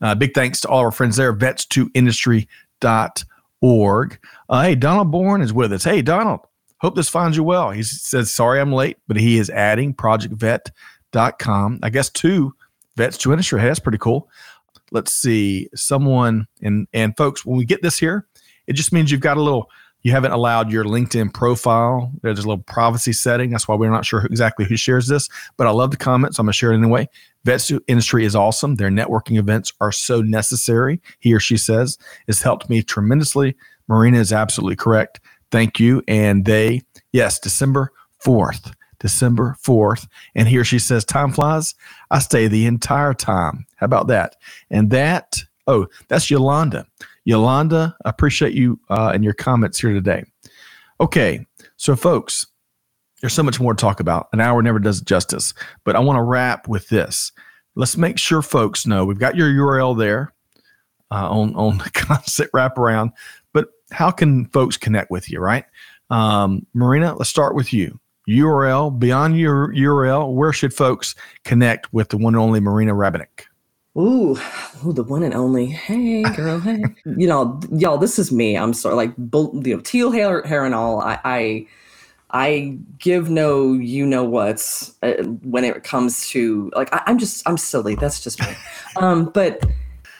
[0.00, 4.18] uh, big thanks to all our friends there, vets2industry.org.
[4.48, 5.84] Uh, hey, Donald Bourne is with us.
[5.84, 6.40] Hey, Donald,
[6.78, 7.70] hope this finds you well.
[7.70, 12.54] He says, sorry I'm late, but he is adding projectvet.com, I guess, to
[12.96, 13.60] Vets2Industry.
[13.60, 14.28] Hey, that's pretty cool.
[14.92, 18.26] Let's see, someone, and, and folks, when we get this here,
[18.66, 19.70] it just means you've got a little
[20.02, 22.12] you haven't allowed your LinkedIn profile.
[22.22, 23.50] There's a little privacy setting.
[23.50, 26.38] That's why we're not sure exactly who shares this, but I love the comments.
[26.38, 27.08] I'm going to share it anyway.
[27.44, 28.76] Vets industry is awesome.
[28.76, 31.00] Their networking events are so necessary.
[31.20, 33.56] He or she says it's helped me tremendously.
[33.88, 35.20] Marina is absolutely correct.
[35.50, 36.02] Thank you.
[36.06, 36.82] And they,
[37.12, 37.92] yes, December
[38.24, 40.06] 4th, December 4th.
[40.34, 41.74] And he or she says, time flies.
[42.10, 43.66] I stay the entire time.
[43.76, 44.36] How about that?
[44.70, 46.86] And that, oh, that's Yolanda.
[47.24, 50.24] Yolanda, I appreciate you uh, and your comments here today.
[51.00, 51.46] Okay,
[51.76, 52.46] so folks,
[53.20, 54.28] there's so much more to talk about.
[54.32, 55.54] An hour never does justice,
[55.84, 57.32] but I want to wrap with this.
[57.74, 60.32] Let's make sure folks know we've got your URL there
[61.10, 63.10] uh, on on the concept wraparound.
[63.52, 65.64] But how can folks connect with you, right?
[66.10, 67.98] Um, Marina, let's start with you.
[68.28, 70.34] URL beyond your URL.
[70.34, 71.14] Where should folks
[71.44, 73.44] connect with the one and only Marina Rabinek?
[74.00, 74.38] Ooh,
[74.86, 75.66] ooh, the one and only.
[75.66, 76.58] Hey, girl.
[76.58, 77.98] Hey, you know, y'all.
[77.98, 78.56] This is me.
[78.56, 78.94] I'm sorry.
[78.94, 81.00] Like, you know, teal hair, hair and all.
[81.00, 81.66] I, I,
[82.30, 86.92] I give no, you know what's uh, when it comes to like.
[86.94, 87.94] I, I'm just, I'm silly.
[87.94, 88.54] That's just me.
[88.96, 89.64] um, but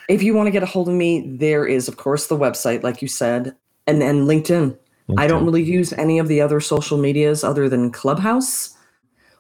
[0.09, 2.83] if you want to get a hold of me, there is, of course, the website,
[2.83, 3.57] like you said,
[3.87, 4.77] and then LinkedIn.
[5.09, 5.15] LinkedIn.
[5.17, 8.77] I don't really use any of the other social medias other than Clubhouse.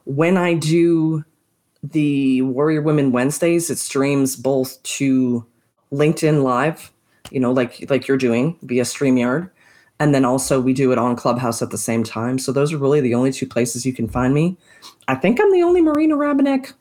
[0.04, 1.24] When I do
[1.82, 5.46] the Warrior Women Wednesdays, it streams both to
[5.92, 6.92] LinkedIn Live,
[7.30, 9.50] you know, like like you're doing via StreamYard.
[9.98, 12.38] And then also we do it on Clubhouse at the same time.
[12.38, 14.56] So those are really the only two places you can find me.
[15.08, 16.72] I think I'm the only Marina Rabinek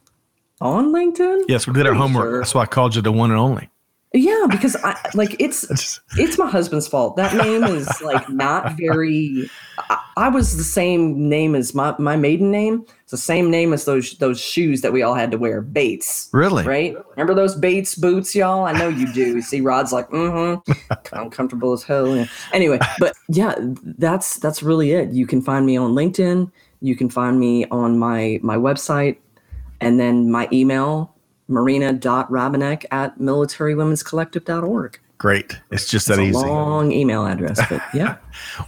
[0.61, 1.43] on LinkedIn.
[1.49, 2.23] Yes, we did our homework.
[2.23, 2.39] Sure.
[2.39, 3.69] That's why I called you the one and only.
[4.11, 7.15] Yeah, because I like it's it's my husband's fault.
[7.15, 9.49] That name is like not very.
[9.77, 12.85] I, I, was the same name as my my maiden name.
[13.03, 15.61] It's the same name as those those shoes that we all had to wear.
[15.61, 16.27] Bates.
[16.33, 16.65] Really?
[16.65, 16.95] Right?
[17.11, 18.65] Remember those Bates boots, y'all?
[18.65, 19.41] I know you do.
[19.43, 20.71] See, Rod's like, mm-hmm.
[21.13, 22.15] I'm comfortable as hell.
[22.15, 22.25] Yeah.
[22.51, 25.11] Anyway, but yeah, that's that's really it.
[25.11, 26.51] You can find me on LinkedIn.
[26.81, 29.17] You can find me on my my website,
[29.81, 31.13] and then my email
[31.49, 34.99] marina.rabinek at militarywomen'scollective.org.
[35.17, 35.59] Great.
[35.69, 36.47] It's just that it's easy.
[36.47, 38.15] long email address, but yeah.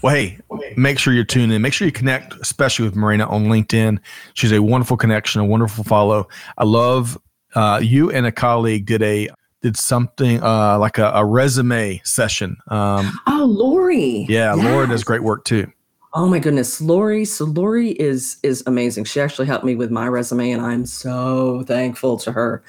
[0.01, 0.38] well, hey,
[0.75, 1.61] make sure you tune in.
[1.61, 3.99] Make sure you connect, especially with Marina on LinkedIn.
[4.34, 6.27] She's a wonderful connection, a wonderful follow.
[6.57, 7.17] I love
[7.55, 9.29] uh, you and a colleague did a
[9.61, 12.57] did something uh, like a, a, resume session.
[12.67, 14.25] Um, oh, Lori.
[14.27, 14.65] Yeah, yes.
[14.65, 15.71] Laura does great work too.
[16.14, 17.24] Oh my goodness, Lori.
[17.24, 19.05] So Lori is is amazing.
[19.05, 22.64] She actually helped me with my resume, and I'm so thankful to her.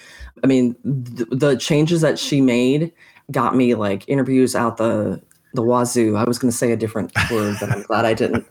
[0.45, 0.75] I mean,
[1.17, 2.93] th- the changes that she made
[3.33, 5.21] got me like interviews out the
[5.55, 6.17] the wazoo.
[6.17, 8.47] I was going to say a different word, but I'm glad I didn't.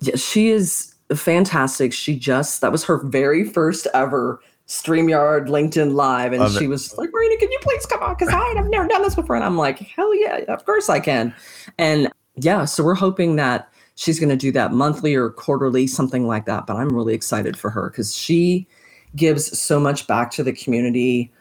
[0.00, 1.92] Yeah, she is fantastic.
[1.92, 6.68] She just that was her very first ever StreamYard LinkedIn Live, and Love she it.
[6.68, 8.14] was like, Marina, can you please come on?
[8.18, 9.36] Because I've never done this before.
[9.36, 11.34] And I'm like, hell yeah, of course I can.
[11.78, 16.26] And yeah, so we're hoping that she's going to do that monthly or quarterly, something
[16.26, 16.66] like that.
[16.66, 18.68] But I'm really excited for her because she
[19.16, 21.32] gives so much back to the community.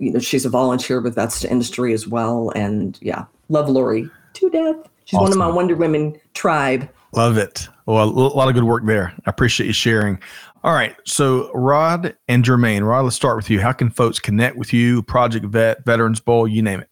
[0.00, 2.50] You know, she's a volunteer with Vets to Industry as well.
[2.56, 4.76] And yeah, love Lori to death.
[5.04, 5.22] She's awesome.
[5.22, 6.88] one of my Wonder Women tribe.
[7.12, 7.68] Love it.
[7.86, 9.12] Well, a lot of good work there.
[9.26, 10.18] I appreciate you sharing.
[10.64, 10.96] All right.
[11.04, 13.60] So, Rod and Jermaine, Rod, let's start with you.
[13.60, 15.02] How can folks connect with you?
[15.02, 16.90] Project Vet, Veterans Bowl, you name it.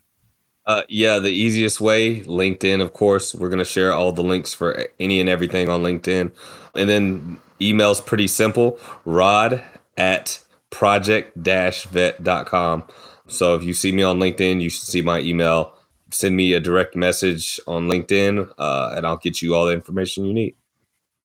[0.66, 3.34] Uh, yeah, the easiest way, LinkedIn, of course.
[3.34, 6.32] We're going to share all the links for any and everything on LinkedIn.
[6.74, 9.62] And then email's pretty simple rod
[9.96, 10.40] at
[10.70, 12.84] project vet.com.
[13.28, 15.74] So if you see me on LinkedIn, you should see my email.
[16.10, 20.24] Send me a direct message on LinkedIn, uh, and I'll get you all the information
[20.24, 20.54] you need.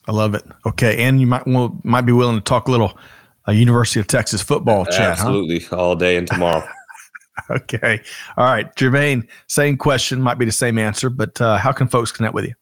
[0.07, 0.43] I love it.
[0.65, 2.97] Okay, and you might well, might be willing to talk a little
[3.47, 5.19] uh, University of Texas football chat.
[5.19, 5.77] Absolutely, huh?
[5.77, 6.67] all day and tomorrow.
[7.49, 8.01] okay.
[8.37, 8.73] All right.
[8.75, 12.45] Jermaine, same question, might be the same answer, but uh, how can folks connect with
[12.45, 12.53] you?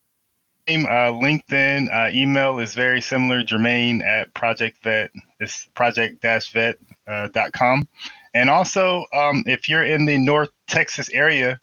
[0.70, 3.42] Uh, LinkedIn, uh, email is very similar.
[3.42, 5.12] Jermaine at Project Vet.
[5.40, 6.78] It's project-vet.com.
[7.08, 7.84] Uh,
[8.34, 11.58] and also, um, if you're in the North Texas area,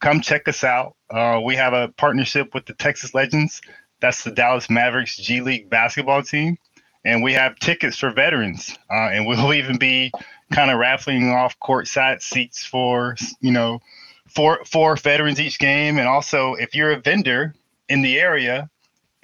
[0.00, 0.96] come check us out.
[1.10, 3.60] Uh, we have a partnership with the Texas Legends.
[4.00, 6.58] That's the Dallas Mavericks G League basketball team.
[7.04, 8.76] And we have tickets for veterans.
[8.90, 10.10] Uh, and we'll even be
[10.52, 13.80] kind of raffling off courtside seats for you know
[14.28, 17.54] for for veterans each game, and also if you're a vendor
[17.88, 18.70] in the area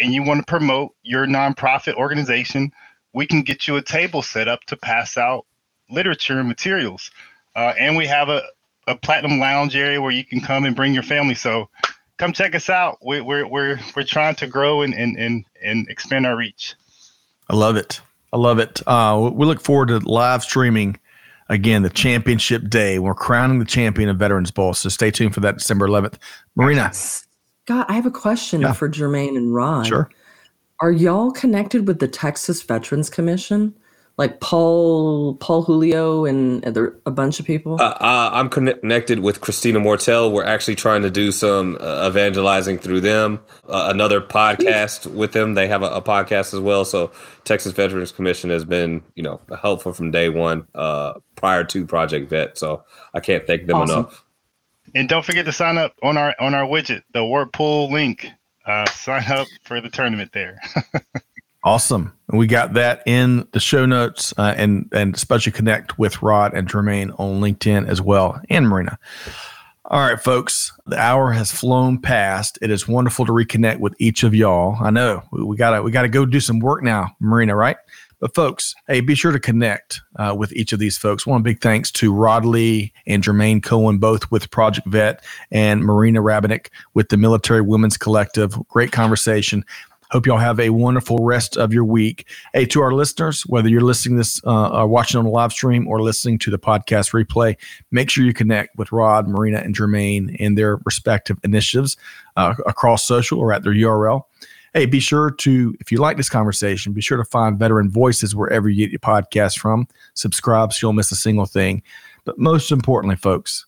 [0.01, 2.72] and you want to promote your nonprofit organization,
[3.12, 5.47] we can get you a table set up to pass out
[5.91, 7.11] literature and materials.
[7.55, 8.43] Uh, and we have a,
[8.87, 11.35] a platinum lounge area where you can come and bring your family.
[11.35, 11.70] So
[12.18, 12.99] come check us out.
[13.05, 16.74] We, we're we're we're trying to grow and and and, and expand our reach.
[17.49, 18.01] I love it.
[18.33, 18.83] I love it.
[18.87, 20.99] Uh, we look forward to live streaming
[21.49, 22.99] again the championship day.
[22.99, 24.75] We're crowning the champion of Veterans Bowl.
[24.75, 26.15] So stay tuned for that December 11th.
[26.55, 26.93] Marina.
[26.93, 28.73] Scott, I have a question yeah.
[28.73, 29.87] for Jermaine and Rod.
[29.87, 30.11] Sure.
[30.81, 33.75] Are y'all connected with the Texas Veterans Commission?
[34.19, 36.64] Like Paul Paul Julio and
[37.07, 37.75] a bunch of people?
[37.75, 40.33] Uh, uh, I'm connected with Christina Mortel.
[40.33, 43.41] We're actually trying to do some uh, evangelizing through them.
[43.69, 45.55] Uh, another podcast with them.
[45.55, 46.85] They have a, a, podcast as well.
[46.85, 47.12] So
[47.45, 52.31] Texas Veterans Commission has been you know helpful from day one uh, prior to Project
[52.31, 52.57] Vet.
[52.57, 53.99] So I can't thank them awesome.
[53.99, 54.25] enough.
[54.95, 58.29] And don't forget to sign up on our on our widget, the Whirlpool link.
[58.64, 60.59] Uh, sign up for the tournament there.
[61.67, 62.12] Awesome.
[62.29, 66.55] And we got that in the show notes uh, and and especially connect with Rod
[66.55, 68.97] and Jermaine on LinkedIn as well and Marina.
[69.87, 72.57] All right, folks, the hour has flown past.
[72.62, 74.77] It is wonderful to reconnect with each of y'all.
[74.81, 77.79] I know we, we gotta we gotta go do some work now, Marina, right?
[78.21, 81.27] But folks, hey, be sure to connect uh, with each of these folks.
[81.27, 86.23] One big thanks to Rod Lee and Jermaine Cohen, both with Project Vet, and Marina
[86.23, 88.57] Rabinek with the Military Women's Collective.
[88.69, 89.64] Great conversation.
[90.13, 92.29] Hope y'all have a wonderful rest of your week.
[92.55, 95.89] Hey, to our listeners, whether you're listening this uh, or watching on the live stream
[95.89, 97.57] or listening to the podcast replay,
[97.91, 101.97] make sure you connect with Rod, Marina, and Jermaine in their respective initiatives
[102.37, 104.23] uh, across social or at their URL.
[104.75, 108.37] Hey, be sure to, if you like this conversation, be sure to find Veteran Voices
[108.37, 109.89] wherever you get your podcast from.
[110.15, 111.83] Subscribe so you'll miss a single thing.
[112.25, 113.67] But most importantly, folks,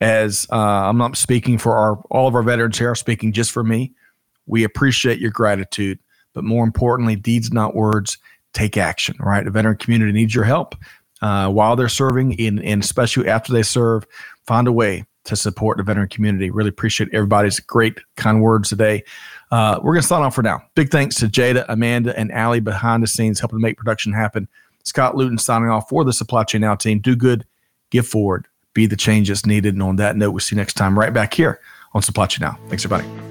[0.00, 3.52] as uh, I'm not speaking for our all of our veterans here, I'm speaking just
[3.52, 3.92] for me.
[4.46, 5.98] We appreciate your gratitude,
[6.32, 8.18] but more importantly, deeds, not words,
[8.52, 9.44] take action, right?
[9.44, 10.74] The veteran community needs your help
[11.22, 14.06] uh, while they're serving, and, and especially after they serve.
[14.46, 16.50] Find a way to support the veteran community.
[16.50, 19.02] Really appreciate everybody's great, kind words today.
[19.50, 20.62] Uh, we're going to sign off for now.
[20.74, 24.48] Big thanks to Jada, Amanda, and Allie behind the scenes helping to make production happen.
[24.84, 27.00] Scott Luton signing off for the Supply Chain Now team.
[27.00, 27.44] Do good,
[27.90, 29.74] give forward, be the change that's needed.
[29.74, 31.60] And on that note, we'll see you next time right back here
[31.92, 32.58] on Supply Chain Now.
[32.68, 33.25] Thanks, everybody.